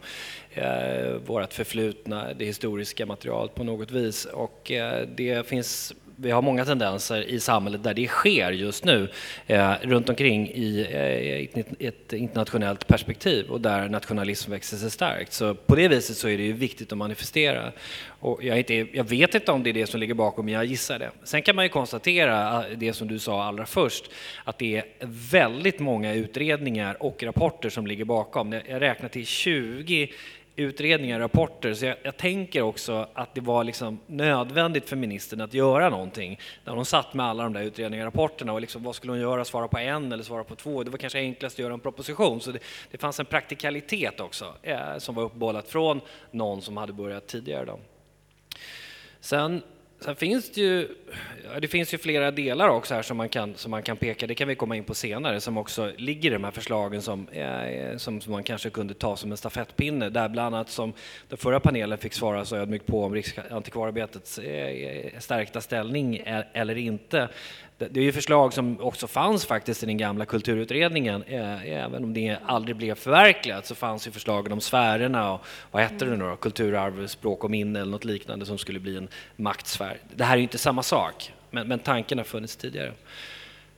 [0.54, 4.24] eh, vårt förflutna, det historiska materialet på något vis.
[4.24, 9.08] Och eh, det finns vi har många tendenser i samhället där det sker just nu
[9.46, 15.32] eh, runt omkring i eh, ett internationellt perspektiv och där nationalism växer sig starkt.
[15.32, 17.72] Så på det viset så är det ju viktigt att manifestera.
[18.20, 20.64] Och jag, inte, jag vet inte om det är det som ligger bakom, men jag
[20.64, 21.10] gissar det.
[21.24, 24.10] Sen kan man ju konstatera eh, det som du sa allra först,
[24.44, 24.84] att det är
[25.30, 28.52] väldigt många utredningar och rapporter som ligger bakom.
[28.52, 30.10] Jag räknar till 20
[30.60, 35.40] utredningar, och rapporter, så jag, jag, tänker också att det var liksom nödvändigt för ministern
[35.40, 36.38] att göra någonting.
[36.64, 39.20] När hon satt med alla de där utredningarna och rapporterna och liksom, vad skulle hon
[39.20, 40.82] göra, svara på en eller svara på två?
[40.84, 42.58] Det var kanske enklast att göra en proposition, så det,
[42.90, 47.64] det fanns en praktikalitet också eh, som var uppbollat från någon som hade börjat tidigare.
[47.64, 47.78] Då.
[49.20, 49.62] Sen
[50.00, 50.88] Sen finns det ju,
[51.60, 54.34] det finns ju flera delar också här som man, kan, som man kan peka, det
[54.34, 57.96] kan vi komma in på senare, som också ligger i de här förslagen som, eh,
[57.96, 60.08] som, som man kanske kunde ta som en stafettpinne.
[60.10, 60.92] Där bland annat som
[61.28, 66.78] den förra panelen fick svara så ödmjukt på om Riksantikvarieämbetets eh, eh, stärkta ställning eller
[66.78, 67.28] inte.
[67.88, 71.22] Det är ju förslag som också fanns faktiskt i den gamla kulturutredningen.
[71.22, 75.40] Eh, även om det aldrig blev förverkligat så fanns ju förslagen om sfärerna och
[75.70, 76.36] vad hette det nu då?
[76.36, 79.98] Kulturarv, språk och minne eller något liknande som skulle bli en maktsfär.
[80.14, 82.92] Det här är ju inte samma sak, men, men tanken har funnits tidigare.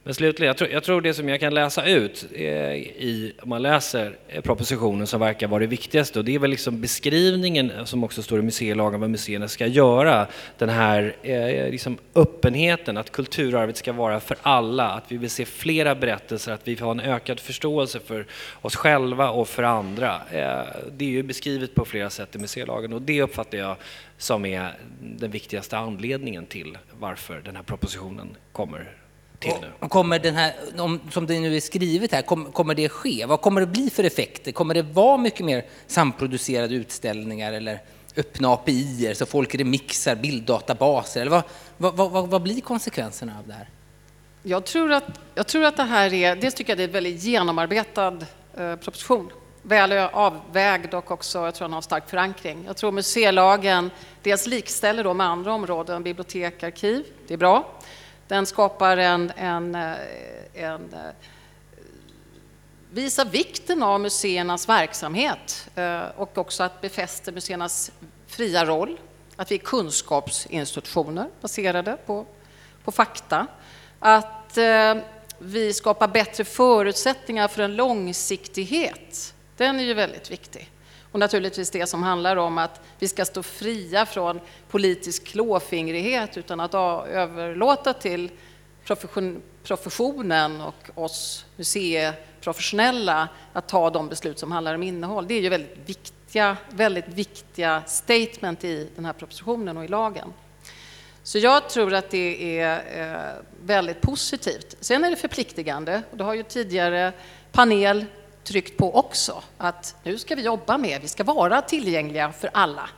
[0.04, 3.48] Men slutligen, jag tror, jag tror, det som jag kan läsa ut eh, i, om
[3.48, 7.70] man läser eh, propositionen som verkar vara det viktigaste, och det är väl liksom beskrivningen
[7.70, 10.26] eh, som också står i museilagen vad museerna ska göra.
[10.58, 15.44] Den här eh, liksom öppenheten, att kulturarvet ska vara för alla, att vi vill se
[15.44, 18.26] flera berättelser, att vi vill ha en ökad förståelse för
[18.62, 20.14] oss själva och för andra.
[20.30, 23.76] Eh, det är ju beskrivet på flera sätt i museilagen och det uppfattar jag
[24.18, 29.01] som är den viktigaste anledningen till varför den här propositionen kommer
[29.42, 29.88] till nu.
[29.88, 33.26] Kommer den här, om, som det nu är skrivet här, kom, kommer det ske?
[33.26, 34.52] Vad kommer det bli för effekter?
[34.52, 37.80] Kommer det vara mycket mer samproducerade utställningar eller
[38.16, 41.20] öppna API så folk remixar bilddatabaser?
[41.20, 41.42] Eller vad,
[41.76, 43.68] vad, vad, vad blir konsekvenserna av det här?
[44.42, 46.92] Jag tror att, jag tror att det här är, dels tycker jag det är en
[46.92, 48.18] väldigt genomarbetad
[48.56, 49.30] eh, proposition.
[49.62, 52.64] Väl avvägd och också, jag tror den har stark förankring.
[52.66, 53.90] Jag tror museilagen
[54.22, 57.70] dels likställer då med andra områden, bibliotek, arkiv, det är bra.
[58.28, 59.94] Den skapar en, en, eh,
[60.54, 61.00] en eh,
[62.90, 67.92] visar vikten av museernas verksamhet eh, och också att befästa museernas
[68.26, 69.00] fria roll.
[69.36, 72.26] Att vi är kunskapsinstitutioner baserade på,
[72.84, 73.46] på fakta.
[73.98, 74.58] Att
[75.38, 79.34] vi skapar bättre förutsättningar för en långsiktighet.
[79.56, 80.71] Den är ju väldigt viktig.
[81.12, 86.60] Och naturligtvis det som handlar om att vi ska stå fria från politisk klåfingrighet utan
[86.60, 88.30] att överlåta till
[88.84, 95.28] profession, professionen och oss museiprofessionella att ta de beslut som handlar om innehåll.
[95.28, 100.32] Det är ju väldigt viktiga, väldigt viktiga statement i den här propositionen och i lagen.
[101.22, 104.76] Så jag tror att det är eh, väldigt positivt.
[104.80, 107.12] Sen är det förpliktigande och det har ju tidigare
[107.52, 108.04] panel
[108.44, 112.88] tryckt på också att nu ska vi jobba med, vi ska vara tillgängliga för alla.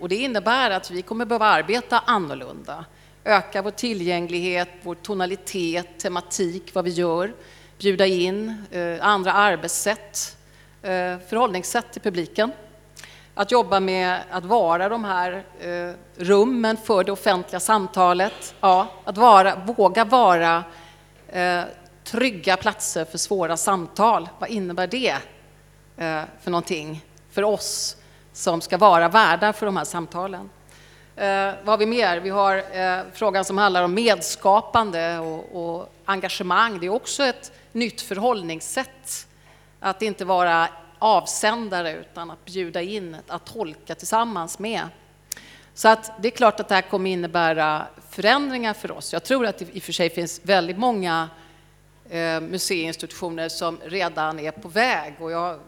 [0.00, 2.84] Och det innebär att vi kommer behöva arbeta annorlunda,
[3.24, 7.32] öka vår tillgänglighet, vår tonalitet, tematik, vad vi gör,
[7.78, 10.36] bjuda in eh, andra arbetssätt,
[10.82, 12.52] eh, förhållningssätt till publiken.
[13.34, 18.54] Att jobba med att vara de här eh, rummen för det offentliga samtalet.
[18.60, 20.64] Ja, att vara, våga vara
[21.28, 21.62] eh,
[22.06, 24.28] trygga platser för svåra samtal.
[24.38, 25.16] Vad innebär det
[25.96, 27.96] eh, för någonting för oss
[28.32, 30.50] som ska vara värdar för de här samtalen?
[31.16, 32.20] Eh, vad har vi mer?
[32.20, 36.80] Vi har eh, frågan som handlar om medskapande och, och engagemang.
[36.80, 39.26] Det är också ett nytt förhållningssätt.
[39.80, 44.82] Att inte vara avsändare utan att bjuda in, att tolka tillsammans med.
[45.74, 49.12] Så att det är klart att det här kommer innebära förändringar för oss.
[49.12, 51.28] Jag tror att det i och för sig finns väldigt många
[52.40, 55.14] museiinstitutioner som redan är på väg.
[55.20, 55.58] Och jag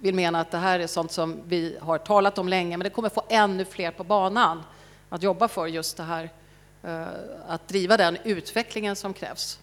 [0.00, 2.90] vill mena att det här är sånt som vi har talat om länge, men det
[2.90, 4.62] kommer få ännu fler på banan
[5.08, 6.30] att jobba för just det här,
[6.82, 7.06] eh,
[7.48, 9.58] att driva den utvecklingen som krävs.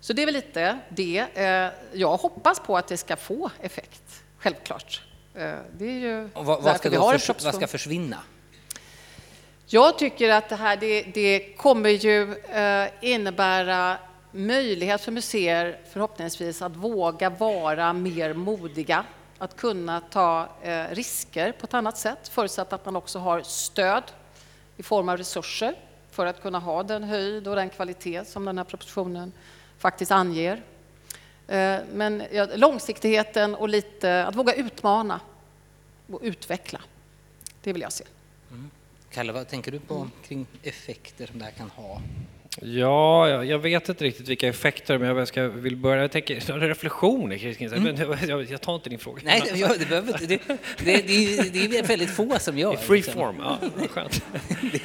[0.00, 1.26] Så det är väl lite det.
[1.34, 5.02] Eh, jag hoppas på att det ska få effekt, självklart.
[5.78, 8.18] Det är ju och vad, vad, ska vi har för, vad ska försvinna?
[9.66, 12.34] Jag tycker att det här det, det kommer ju
[13.00, 13.98] innebära
[14.34, 19.04] möjlighet för museer förhoppningsvis att våga vara mer modiga,
[19.38, 24.02] att kunna ta eh, risker på ett annat sätt, förutsatt att man också har stöd
[24.76, 25.74] i form av resurser
[26.10, 29.32] för att kunna ha den höjd och den kvalitet som den här propositionen
[29.78, 30.62] faktiskt anger.
[31.48, 32.22] Eh, men
[32.54, 35.20] långsiktigheten och lite att våga utmana
[36.06, 36.80] och utveckla,
[37.62, 38.04] det vill jag se.
[38.50, 38.70] Mm.
[39.10, 42.00] Kalle, vad tänker du på kring effekter som det här kan ha?
[42.60, 46.02] Ja, jag, jag vet inte riktigt vilka effekter, men jag ska, vill börja...
[46.02, 47.76] Jag tänker, reflektioner kring det.
[47.76, 48.28] Mm.
[48.28, 49.20] Jag, jag tar inte din fråga.
[49.24, 50.40] Nej, det, jag, det, behöver, inte- det,
[50.84, 52.74] det, det, är- det är väldigt få som gör.
[52.74, 53.14] I free liksom.
[53.14, 54.22] form, ja, vad skönt.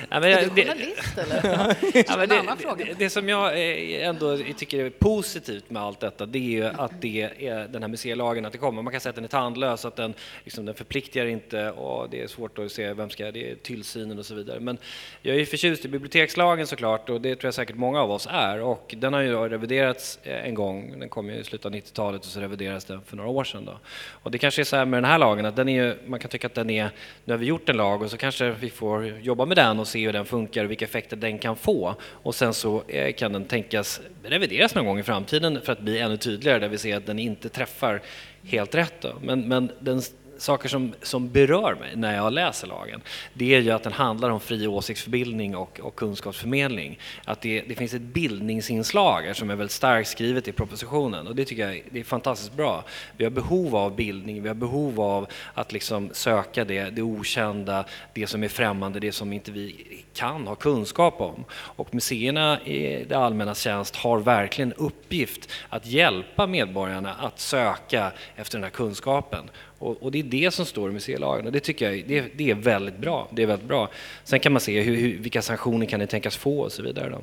[0.09, 1.75] Ja, men Är jag- du det- journalist eller?
[2.07, 2.45] Ja, men en
[2.77, 6.41] det, det, det som jag eh, ändå tycker är positivt med allt detta, det är
[6.41, 8.81] ju att det är den här museilagen, att det kommer.
[8.81, 10.13] Man kan säga att den är tandlös, att den,
[10.43, 14.19] liksom, den förpliktigar inte och det är svårt att se vem ska, det är tillsynen
[14.19, 14.59] och så vidare.
[14.59, 14.77] Men
[15.21, 18.27] jag är ju förtjust i bibliotekslagen såklart och det tror jag säkert många av oss
[18.31, 21.65] är och den har ju då reviderats eh, en gång, den kom ju i slutet
[21.65, 23.79] av 90-talet och så reviderades den för några år sedan då.
[24.11, 26.19] Och det kanske är så här med den här lagen att den är ju, man
[26.19, 26.89] kan tycka att den är,
[27.25, 29.87] nu har vi gjort en lag och så kanske vi får jobba med den och
[29.87, 31.95] se hur den funkar och vilka effekter den kan få.
[32.01, 35.99] Och sen så eh, kan den tänkas revideras någon gång i framtiden för att bli
[35.99, 38.01] ännu tydligare där vi ser att den inte träffar
[38.43, 39.01] helt rätt.
[39.01, 39.13] Då.
[39.21, 40.01] Men, men den
[40.39, 43.01] saker som, som berör mig när jag läser lagen,
[43.33, 46.99] det är ju att den handlar om fri åsiktsförbildning och, och kunskapsförmedling.
[47.25, 51.45] Att det, det finns ett bildningsinslag som är väldigt starkt skrivet i propositionen och det
[51.45, 52.83] tycker jag det är fantastiskt bra.
[53.17, 57.85] Vi har behov av bildning, vi har behov av att liksom söka det, det okända,
[58.13, 59.75] det som är främmande, det som inte vi
[60.13, 61.45] kan ha kunskap om.
[61.51, 68.57] Och museerna i det allmännas tjänst har verkligen uppgift att hjälpa medborgarna att söka efter
[68.57, 69.49] den här kunskapen.
[69.79, 72.51] Och, och det är det som står i museilagen och det tycker jag det, det
[72.51, 73.27] är väldigt bra.
[73.31, 73.89] Det är väldigt bra.
[74.23, 77.09] Sen kan man se hur, hur, vilka sanktioner kan det tänkas få och så vidare.
[77.09, 77.21] Då.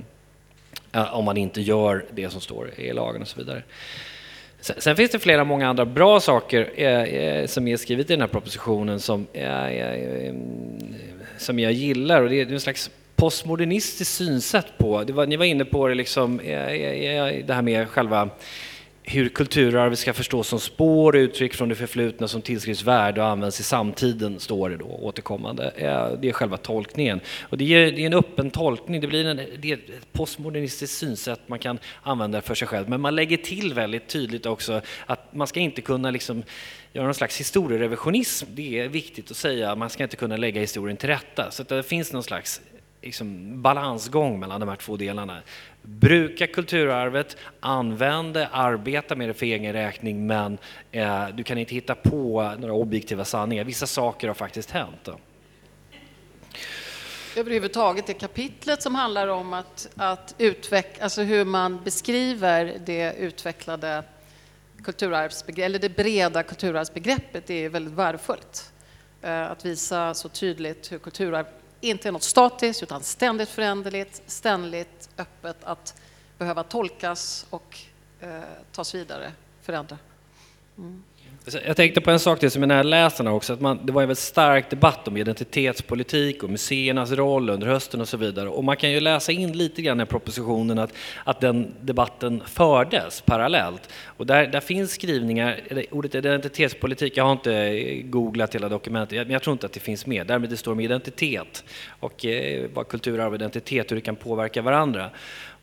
[1.12, 3.62] Om man inte gör det som står i lagen och så vidare.
[4.61, 8.12] Sen, sen finns det flera många andra bra saker eh, eh, som är skrivet i
[8.12, 10.34] den här propositionen som, eh, eh, eh
[11.38, 15.44] som jag gillar och det är en slags postmodernistiskt synsätt på, det var, ni var
[15.44, 18.30] inne på det liksom, eh, eh, eh det här med själva
[19.09, 23.26] hur kulturarvet ska förstås som spår och uttryck från det förflutna som tillskrivs värde och
[23.26, 25.72] används i samtiden, står det då återkommande.
[25.76, 27.20] Eh, det är själva tolkningen.
[27.42, 30.98] Och det är, det är en öppen tolkning, det, blir en, det är ett postmodernistiskt
[30.98, 32.88] synsätt man kan använda för sig själv.
[32.88, 36.42] Men man lägger till väldigt tydligt också att man ska inte kunna liksom
[36.92, 38.46] göra någon slags historierevisionism.
[38.54, 41.50] Det är viktigt att säga, man ska inte kunna lägga historien till rätta.
[41.50, 42.61] Så att det finns någon slags
[43.03, 45.38] liksom balansgång mellan de här två delarna.
[45.82, 50.59] Bruka kulturarvet, använd det, arbeta med det för egen räkning men
[50.92, 53.64] eh, du kan inte hitta på några objektiva sanningar.
[53.64, 54.97] Vissa saker har faktiskt hänt.
[55.05, 55.18] Då.
[57.36, 64.03] Överhuvudtaget det kapitlet som handlar om att, att utveckla, alltså hur man beskriver det utvecklade
[64.84, 68.72] kulturarvsbegreppet, eller det breda kulturarvsbegreppet, Det är väldigt värdefullt.
[69.22, 71.47] Eh, Att visa så tydligt hur kulturarv
[71.80, 76.00] inte är något statiskt utan ständigt föränderligt, ständigt öppet att
[76.38, 77.78] behöva tolkas och
[78.20, 78.40] eh,
[78.72, 79.98] tas vidare, förändra.
[80.78, 81.04] Mm.
[81.66, 84.03] Jag tänkte på en sak till som är jag läste också, att man, det var
[84.03, 88.49] en väldigt stark debatt om identitetspolitik och museernas roll under hösten och så vidare.
[88.49, 90.92] Och man kan ju läsa in lite grann i propositionen att,
[91.24, 93.88] att den debatten fördes parallellt.
[94.05, 99.30] Och där, där finns skrivningar, ordet identitetspolitik, jag har inte eh, googlat hela dokumentet, men
[99.30, 100.26] jag tror inte att det finns med.
[100.26, 101.64] Därmed det står om identitet
[102.01, 105.11] och eh, vad kulturarv och identitet, hur det kan påverka varandra.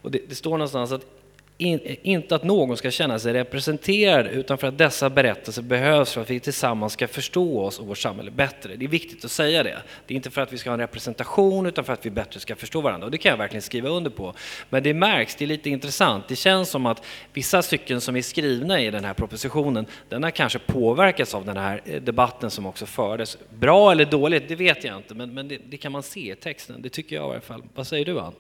[0.02, 1.23] Och det, det står någonstans att
[1.58, 6.22] in, inte att någon ska känna sig representerad utan för att dessa berättelser behövs för
[6.22, 8.76] att vi tillsammans ska förstå oss och vårt samhälle bättre.
[8.76, 9.78] Det är viktigt att säga det.
[10.08, 12.40] Det är inte för att vi ska ha en representation utan för att vi bättre
[12.40, 13.06] ska förstå varandra.
[13.06, 14.34] Och det kan jag verkligen skriva under på.
[14.70, 16.28] Men det märks, det är lite intressant.
[16.28, 20.32] Det känns som att vissa stycken som är skrivna i den här propositionen, den har
[20.32, 23.38] kanske påverkats av den här eh, debatten som också fördes.
[23.50, 26.36] Bra eller dåligt, det vet jag inte, men, men det, det kan man se i
[26.36, 26.82] texten.
[26.82, 27.64] Det tycker jag i alla fall.
[27.76, 28.34] Vad säger du, Ann?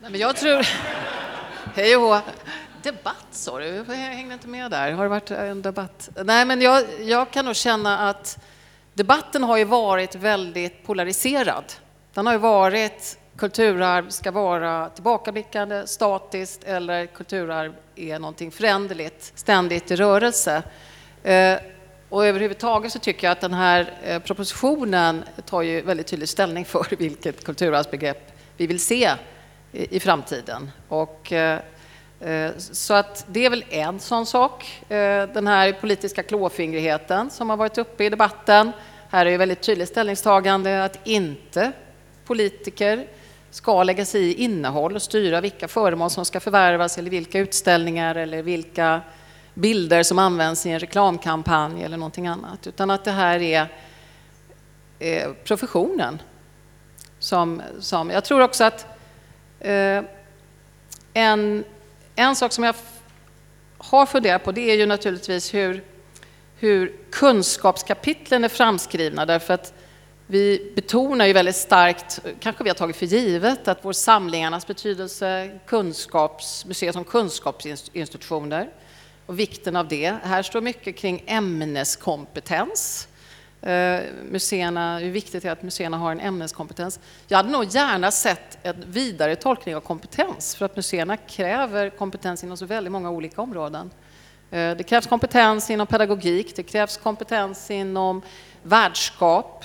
[0.00, 0.66] Nej, men jag tror...
[1.64, 2.20] Hej och hå.
[2.82, 4.92] Debatt sa du, jag hängde inte med där.
[4.92, 6.10] Har det varit en debatt?
[6.24, 8.38] Nej, men jag, jag kan nog känna att
[8.94, 11.64] debatten har ju varit väldigt polariserad.
[12.14, 19.90] Den har ju varit kulturarv ska vara tillbakablickande, statiskt eller kulturarv är någonting föränderligt, ständigt
[19.90, 20.62] i rörelse.
[21.22, 21.58] Eh,
[22.08, 26.64] och överhuvudtaget så tycker jag att den här eh, propositionen tar ju väldigt tydlig ställning
[26.64, 29.10] för vilket kulturarvsbegrepp vi vill se
[29.72, 30.70] i, i framtiden.
[30.88, 31.60] Och, eh,
[32.20, 34.82] eh, så att det är väl en sån sak.
[34.88, 38.72] Eh, den här politiska klåfingrigheten som har varit uppe i debatten.
[39.08, 41.72] Här är ju väldigt tydligt ställningstagande att inte
[42.24, 43.06] politiker
[43.50, 48.14] ska lägga sig i innehåll och styra vilka föremål som ska förvärvas eller vilka utställningar
[48.14, 49.00] eller vilka
[49.54, 52.66] bilder som används i en reklamkampanj eller någonting annat.
[52.66, 53.66] Utan att det här är
[55.44, 56.22] professionen
[57.18, 58.10] som, som...
[58.10, 58.91] Jag tror också att
[59.62, 60.04] Eh,
[61.12, 61.64] en,
[62.14, 62.74] en sak som jag
[63.78, 65.84] har funderat på det är ju naturligtvis hur,
[66.56, 69.74] hur kunskapskapitlen är framskrivna därför att
[70.26, 75.60] Vi betonar ju väldigt starkt, kanske vi har tagit för givet, att vår samlingarnas betydelse,
[76.66, 78.68] museer som kunskapsinstitutioner
[79.26, 80.16] och vikten av det.
[80.22, 83.08] Här står mycket kring ämneskompetens.
[83.62, 87.00] Eh, museerna, hur viktigt det är att museerna har en ämneskompetens.
[87.28, 92.44] Jag hade nog gärna sett en vidare tolkning av kompetens för att museerna kräver kompetens
[92.44, 93.90] inom så väldigt många olika områden.
[94.50, 98.22] Eh, det krävs kompetens inom pedagogik, det krävs kompetens inom
[98.62, 99.64] värdskap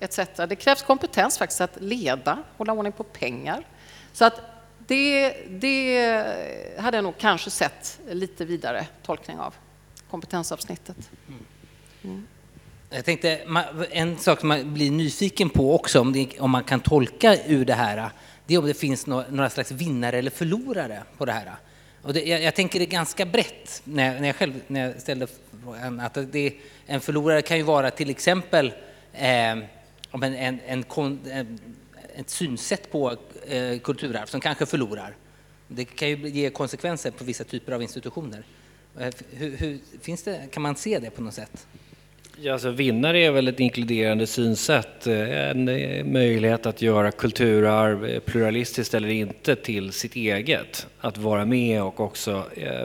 [0.00, 0.18] etc.
[0.48, 3.66] Det krävs kompetens faktiskt att leda, hålla ordning på pengar.
[4.12, 4.40] Så att
[4.78, 6.24] det, det
[6.78, 9.54] hade jag nog kanske sett lite vidare tolkning av
[10.10, 11.10] kompetensavsnittet.
[12.02, 12.26] Mm.
[12.90, 13.40] Jag tänkte,
[13.90, 17.64] en sak som man blir nyfiken på också, om, det, om man kan tolka ur
[17.64, 18.10] det här,
[18.46, 21.54] det är om det finns några slags vinnare eller förlorare på det här.
[22.02, 25.26] Och det, jag, jag, tänker det ganska brett när, när jag själv när jag ställde
[25.62, 26.54] frågan, att det,
[26.86, 28.72] en förlorare kan ju vara till exempel
[29.12, 29.66] eh, en,
[30.12, 31.46] en, en, en, eh,
[32.16, 33.16] ett synsätt på
[33.46, 35.16] eh, kulturarv som kanske förlorar.
[35.68, 38.44] Det kan ju ge konsekvenser på vissa typer av institutioner.
[38.98, 41.66] Eh, hur, hur, finns det, kan man se det på något sätt?
[42.40, 48.04] Ja, alltså, vinnare är väl ett inkluderande synsätt, eh, en eh, möjlighet att göra kulturarv
[48.04, 50.86] eh, pluralistiskt eller inte till sitt eget.
[51.00, 52.44] Att vara med och också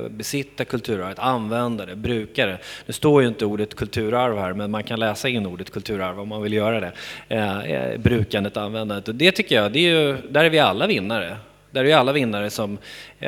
[0.09, 2.57] besitta kulturarvet, använda det, bruka det.
[2.85, 6.27] Nu står ju inte ordet kulturarv här, men man kan läsa in ordet kulturarv om
[6.27, 7.97] man vill göra det.
[7.97, 9.07] Brukandet, användandet.
[9.07, 11.37] Och det tycker jag, det är ju, där är vi alla vinnare.
[11.73, 12.77] Där är ju alla vinnare som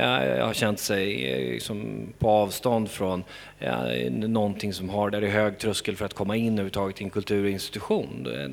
[0.01, 3.23] har känt sig eh, liksom på avstånd från
[3.59, 7.03] ja, någonting som har, där det är hög tröskel för att komma in överhuvudtaget i
[7.03, 8.27] en kulturinstitution.
[8.35, 8.49] Eh,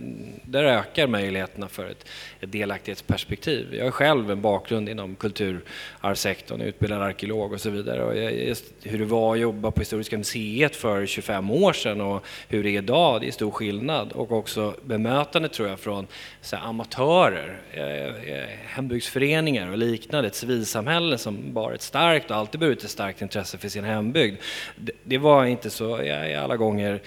[0.51, 2.09] där ökar möjligheterna för ett,
[2.41, 3.75] ett delaktighetsperspektiv.
[3.75, 8.05] Jag har själv en bakgrund inom kulturarvssektorn, utbildad arkeolog och så vidare.
[8.05, 8.17] Och
[8.47, 12.63] just hur det var att jobba på Historiska museet för 25 år sedan och hur
[12.63, 14.13] det är idag, det är stor skillnad.
[14.13, 16.07] Och också bemötande tror jag från
[16.41, 22.37] så här, amatörer, eh, eh, hembygdsföreningar och liknande, ett civilsamhälle som bara ett starkt och
[22.37, 24.37] alltid burit ett starkt intresse för sin hembygd
[25.05, 27.01] det var inte så ja, alla gånger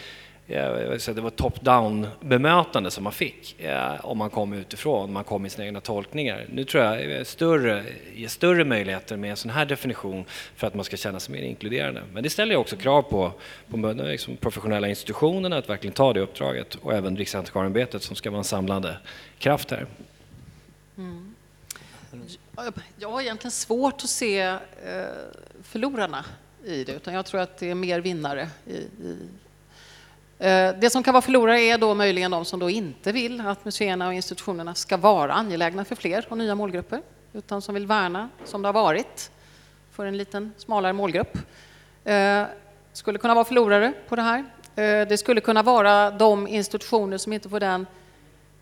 [0.97, 5.41] så det var top-down bemötande som man fick ja, om man kom utifrån, man kom
[5.41, 6.45] med sina egna tolkningar.
[6.49, 7.83] Nu tror jag större,
[8.15, 11.41] ger större möjligheter med en sån här definition för att man ska känna sig mer
[11.41, 12.01] inkluderande.
[12.13, 13.31] Men det ställer också krav på,
[13.69, 18.39] på liksom professionella institutionerna att verkligen ta det uppdraget och även Riksantikvarieämbetet som ska vara
[18.39, 18.97] en samlande
[19.39, 19.85] kraft här.
[20.97, 21.34] Mm.
[22.97, 24.59] Jag har egentligen svårt att se eh,
[25.63, 26.25] förlorarna
[26.65, 28.49] i det, utan jag tror att det är mer vinnare.
[28.65, 29.17] I, i.
[30.39, 33.65] Eh, det som kan vara förlorare är då möjligen de som då inte vill att
[33.65, 37.01] museerna och institutionerna ska vara angelägna för fler och nya målgrupper,
[37.33, 39.31] utan som vill värna, som det har varit,
[39.91, 41.37] för en liten smalare målgrupp.
[42.03, 42.43] Eh,
[42.93, 44.45] skulle kunna vara förlorare på det här.
[45.05, 47.85] Det skulle kunna vara de institutioner som inte får den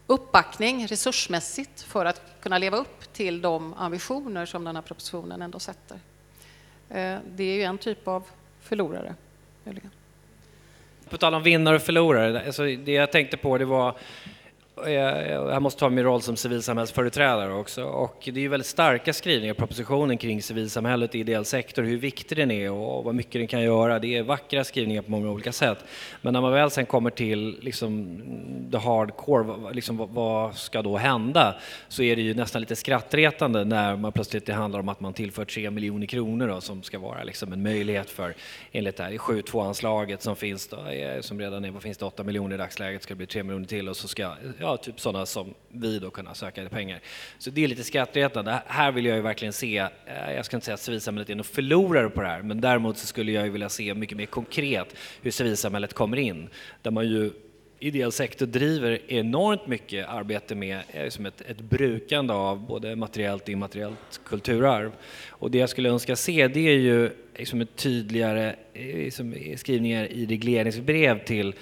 [0.08, 5.60] uppbackning resursmässigt för att kunna leva upp till de ambitioner som den här propositionen ändå
[5.60, 6.00] sätter.
[6.90, 8.24] Eh, det är ju en typ av
[8.62, 9.16] förlorare.
[11.10, 13.98] På tal om vinnare och förlorare, alltså det jag tänkte på det var
[14.78, 17.84] Eh, jag måste ta min roll som civilsamhällsföreträdare också.
[17.84, 21.98] Och det är ju väldigt starka skrivningar i propositionen kring civilsamhället och ideell sektor, hur
[21.98, 24.00] viktig den är och vad mycket den kan göra.
[24.00, 25.78] Det är vackra skrivningar på många olika sätt.
[26.22, 28.22] Men när man väl sen kommer till liksom,
[28.72, 31.56] the hardcore, liksom, vad ska då hända?
[31.88, 35.14] Så är det ju nästan lite skrattretande när man plötsligt det handlar om att man
[35.14, 38.34] tillför 3 miljoner kronor då, som ska vara liksom en möjlighet för,
[38.72, 42.24] enligt det här 7.2-anslaget som finns då, eh, som redan är, vad finns det, 8
[42.24, 45.00] miljoner i dagsläget, ska det bli 3 miljoner till och så ska eh, ja, typ
[45.00, 47.00] sådana som vi då kunna söka pengar.
[47.38, 48.62] Så det är lite skrattretande.
[48.66, 51.44] Här vill jag ju verkligen se, eh, jag ska inte säga att civilsamhället är någon
[51.44, 54.96] förlorare på det här, men däremot så skulle jag ju vilja se mycket mer konkret
[55.22, 56.50] hur civilsamhället kommer in,
[56.82, 57.32] där man ju
[57.80, 63.44] ideell sektor driver enormt mycket arbete med eh, som ett, ett brukande av både materiellt
[63.44, 64.92] och immateriellt kulturarv.
[65.30, 70.26] Och det jag skulle önska se det är ju liksom ett tydligare liksom skrivningar i
[70.26, 71.54] regleringsbrev till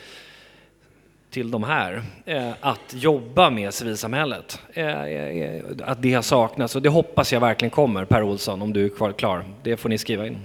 [1.31, 4.59] till de här, eh, att jobba med civilsamhället.
[4.73, 8.73] Eh, eh, att det har saknats och det hoppas jag verkligen kommer, Per Olsson, om
[8.73, 9.45] du är klar.
[9.63, 10.37] Det får ni skriva in.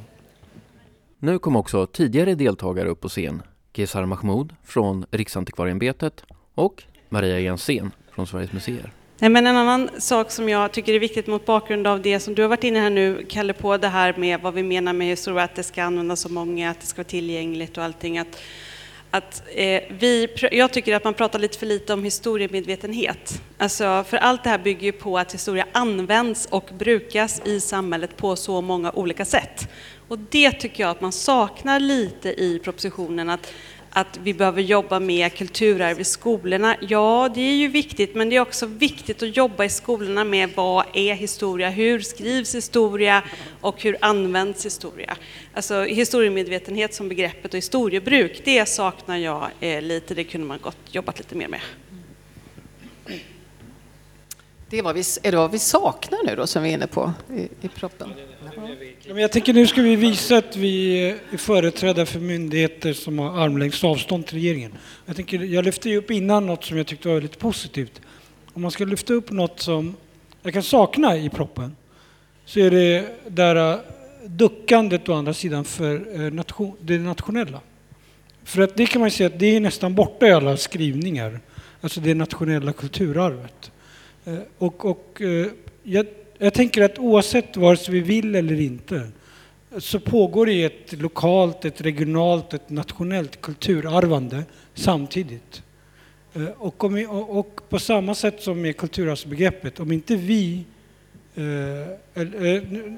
[1.19, 3.43] Nu kom också tidigare deltagare upp på scen.
[3.77, 6.25] Kesar Mahmoud från Riksantikvarieämbetet
[6.55, 8.93] och Maria Jensén från Sveriges museer.
[9.19, 12.35] Nej, men en annan sak som jag tycker är viktigt mot bakgrund av det som
[12.35, 15.07] du har varit inne här nu, Kalle, på det här med vad vi menar med
[15.07, 18.19] historia, att det ska användas så många, att det ska vara tillgängligt och allting.
[18.19, 18.41] Att
[19.17, 23.43] att eh, vi, jag tycker att man pratar lite för lite om historiemedvetenhet.
[23.59, 28.17] Alltså, för allt det här bygger ju på att historia används och brukas i samhället
[28.17, 29.69] på så många olika sätt.
[30.09, 33.31] Och det tycker jag att man saknar lite i propositionen.
[33.31, 33.53] Att
[33.97, 36.77] att vi behöver jobba med kulturarv i skolorna.
[36.81, 40.51] Ja, det är ju viktigt, men det är också viktigt att jobba i skolorna med
[40.55, 43.23] vad är historia, hur skrivs historia
[43.61, 45.17] och hur används historia?
[45.55, 50.79] Alltså historiemedvetenhet som begreppet och historiebruk, det saknar jag eh, lite, det kunde man gott
[50.91, 51.61] jobbat lite mer med.
[54.71, 56.87] Det är, vad vi, är det vad vi saknar nu då som vi är inne
[56.87, 58.09] på i, i proppen?
[59.03, 61.01] Ja, men jag tänker nu ska vi visa att vi
[61.33, 64.73] är företrädare för myndigheter som har armlängds avstånd till regeringen.
[65.07, 68.01] Jag, tänker, jag lyfte ju upp innan något som jag tyckte var väldigt positivt.
[68.53, 69.97] Om man ska lyfta upp något som
[70.43, 71.77] jag kan sakna i proppen
[72.45, 73.79] så är det där äh,
[74.25, 77.61] duckandet å andra sidan för äh, nation, det nationella.
[78.45, 81.41] För att det kan man säga att det är nästan borta i alla skrivningar,
[81.81, 83.71] alltså det nationella kulturarvet.
[84.27, 85.47] Eh, och, och eh,
[85.83, 86.07] jag,
[86.39, 89.09] jag tänker att oavsett vare sig vi vill eller inte
[89.79, 95.63] så pågår det ett lokalt, ett regionalt, ett nationellt kulturarvande samtidigt.
[96.35, 100.65] Eh, och, om, och på samma sätt som med kulturarvsbegreppet, om inte vi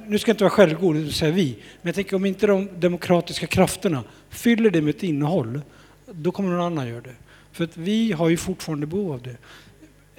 [0.06, 2.68] nu ska jag inte vara självgod och säga vi, men jag tänker om inte de
[2.80, 5.60] demokratiska krafterna fyller det med ett innehåll,
[6.06, 7.14] då kommer någon annan göra det.
[7.52, 9.36] För att vi har ju fortfarande behov av det.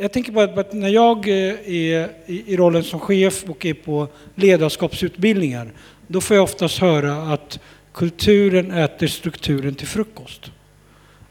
[0.02, 4.08] Jag tänker på att när jag eh, är i rollen som chef och är på
[4.36, 5.72] ledarskapsutbildningar,
[6.08, 7.60] då får jag oftast höra att
[7.94, 10.52] kulturen äter strukturen till frukost.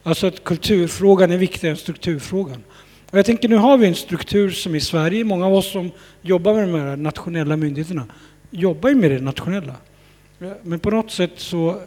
[0.03, 2.63] Alltså att kulturfrågan är viktigare än strukturfrågan.
[3.09, 5.91] Och jag tänker nu har vi en struktur som i Sverige, många av oss som
[6.21, 8.05] jobbar med de här nationella myndigheterna
[8.51, 9.75] jobbar ju med det nationella.
[10.61, 11.81] Men på något sätt så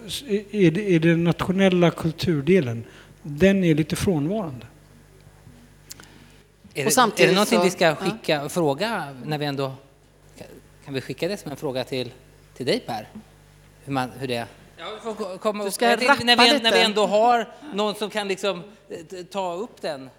[0.50, 2.84] är det, är den nationella kulturdelen,
[3.22, 4.66] den är lite frånvarande.
[6.74, 8.48] Är det, är det någonting så, vi ska skicka, ja.
[8.48, 9.72] fråga när vi ändå...
[10.84, 12.12] Kan vi skicka det som en fråga till,
[12.56, 13.08] till dig Per?
[13.84, 14.46] Hur, man, hur det...
[14.76, 16.62] Ja, kom, du ska rappa när, vi, lite.
[16.62, 20.10] när vi ändå har någon som kan liksom eh, ta upp den.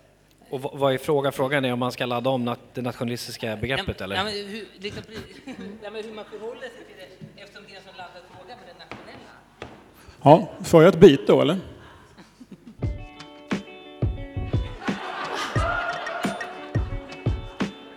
[0.50, 1.34] Och vad är frågan?
[1.34, 4.16] Frågan är om man ska ladda om det nationalistiska begreppet ja, eller?
[4.16, 5.04] Ja, men hur, liksom,
[5.84, 8.56] ja, men hur man förhåller sig till det eftersom det är en sån laddad fråga
[8.56, 9.34] med det nationella.
[10.22, 11.60] Ja, får jag ett bit då eller?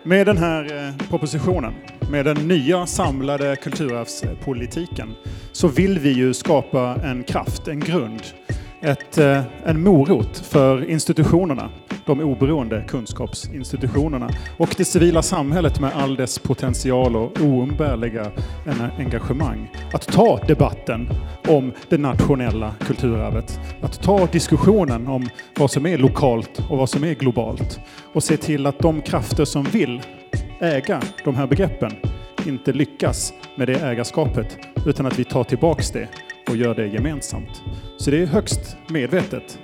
[0.06, 1.74] Med den här eh, propositionen,
[2.10, 5.14] med den nya samlade kulturarvspolitiken,
[5.52, 8.22] så vill vi ju skapa en kraft, en grund,
[8.80, 11.70] ett, eh, en morot för institutionerna,
[12.06, 18.30] de oberoende kunskapsinstitutionerna och det civila samhället med all dess potential och oumbärliga
[18.98, 19.70] engagemang.
[19.92, 21.08] Att ta debatten
[21.48, 27.04] om det nationella kulturarvet, att ta diskussionen om vad som är lokalt och vad som
[27.04, 27.80] är globalt
[28.12, 30.02] och se till att de krafter som vill
[30.60, 31.92] äga de här begreppen
[32.46, 36.08] inte lyckas med det ägarskapet utan att vi tar tillbaks det
[36.48, 37.62] och gör det gemensamt.
[37.96, 39.58] Så det är högst medvetet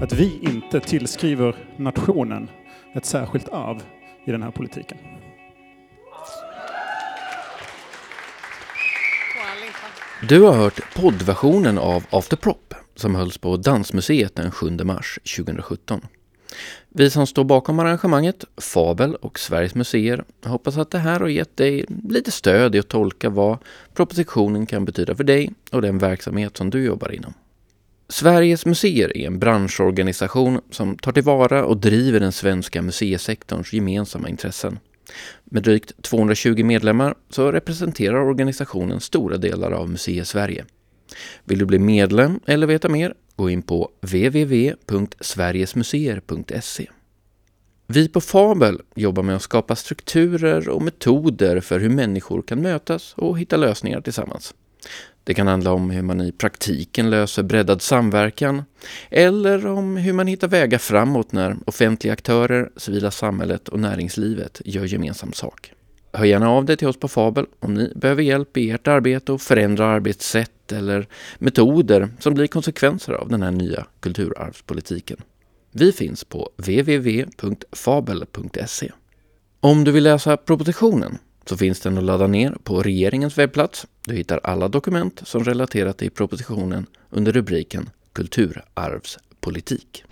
[0.00, 2.50] att vi inte tillskriver nationen
[2.94, 3.82] ett särskilt arv
[4.26, 4.98] i den här politiken.
[10.28, 16.00] Du har hört poddversionen av After Prop som hölls på Dansmuseet den 7 mars 2017.
[16.88, 21.56] Vi som står bakom arrangemanget, Fabel och Sveriges museer, hoppas att det här har gett
[21.56, 23.58] dig lite stöd i att tolka vad
[23.94, 27.34] propositionen kan betyda för dig och den verksamhet som du jobbar inom.
[28.08, 34.78] Sveriges museer är en branschorganisation som tar tillvara och driver den svenska museisektorns gemensamma intressen.
[35.44, 40.64] Med drygt 220 medlemmar så representerar organisationen stora delar av Museisverige.
[41.44, 46.86] Vill du bli medlem eller veta mer Gå in på www.sverigesmuseer.se.
[47.86, 53.14] Vi på Fabel jobbar med att skapa strukturer och metoder för hur människor kan mötas
[53.16, 54.54] och hitta lösningar tillsammans.
[55.24, 58.62] Det kan handla om hur man i praktiken löser breddad samverkan
[59.10, 64.84] eller om hur man hittar vägar framåt när offentliga aktörer, civila samhället och näringslivet gör
[64.84, 65.72] gemensam sak.
[66.12, 69.32] Hör gärna av dig till oss på Fabel om ni behöver hjälp i ert arbete
[69.32, 71.06] och förändra arbetssätt eller
[71.38, 75.16] metoder som blir konsekvenser av den här nya kulturarvspolitiken.
[75.72, 77.32] Vi finns på www.fabel.se.
[79.60, 83.86] Om du vill läsa propositionen så finns den att ladda ner på regeringens webbplats.
[84.06, 90.04] Du hittar alla dokument som relaterar till propositionen under rubriken Kulturarvspolitik.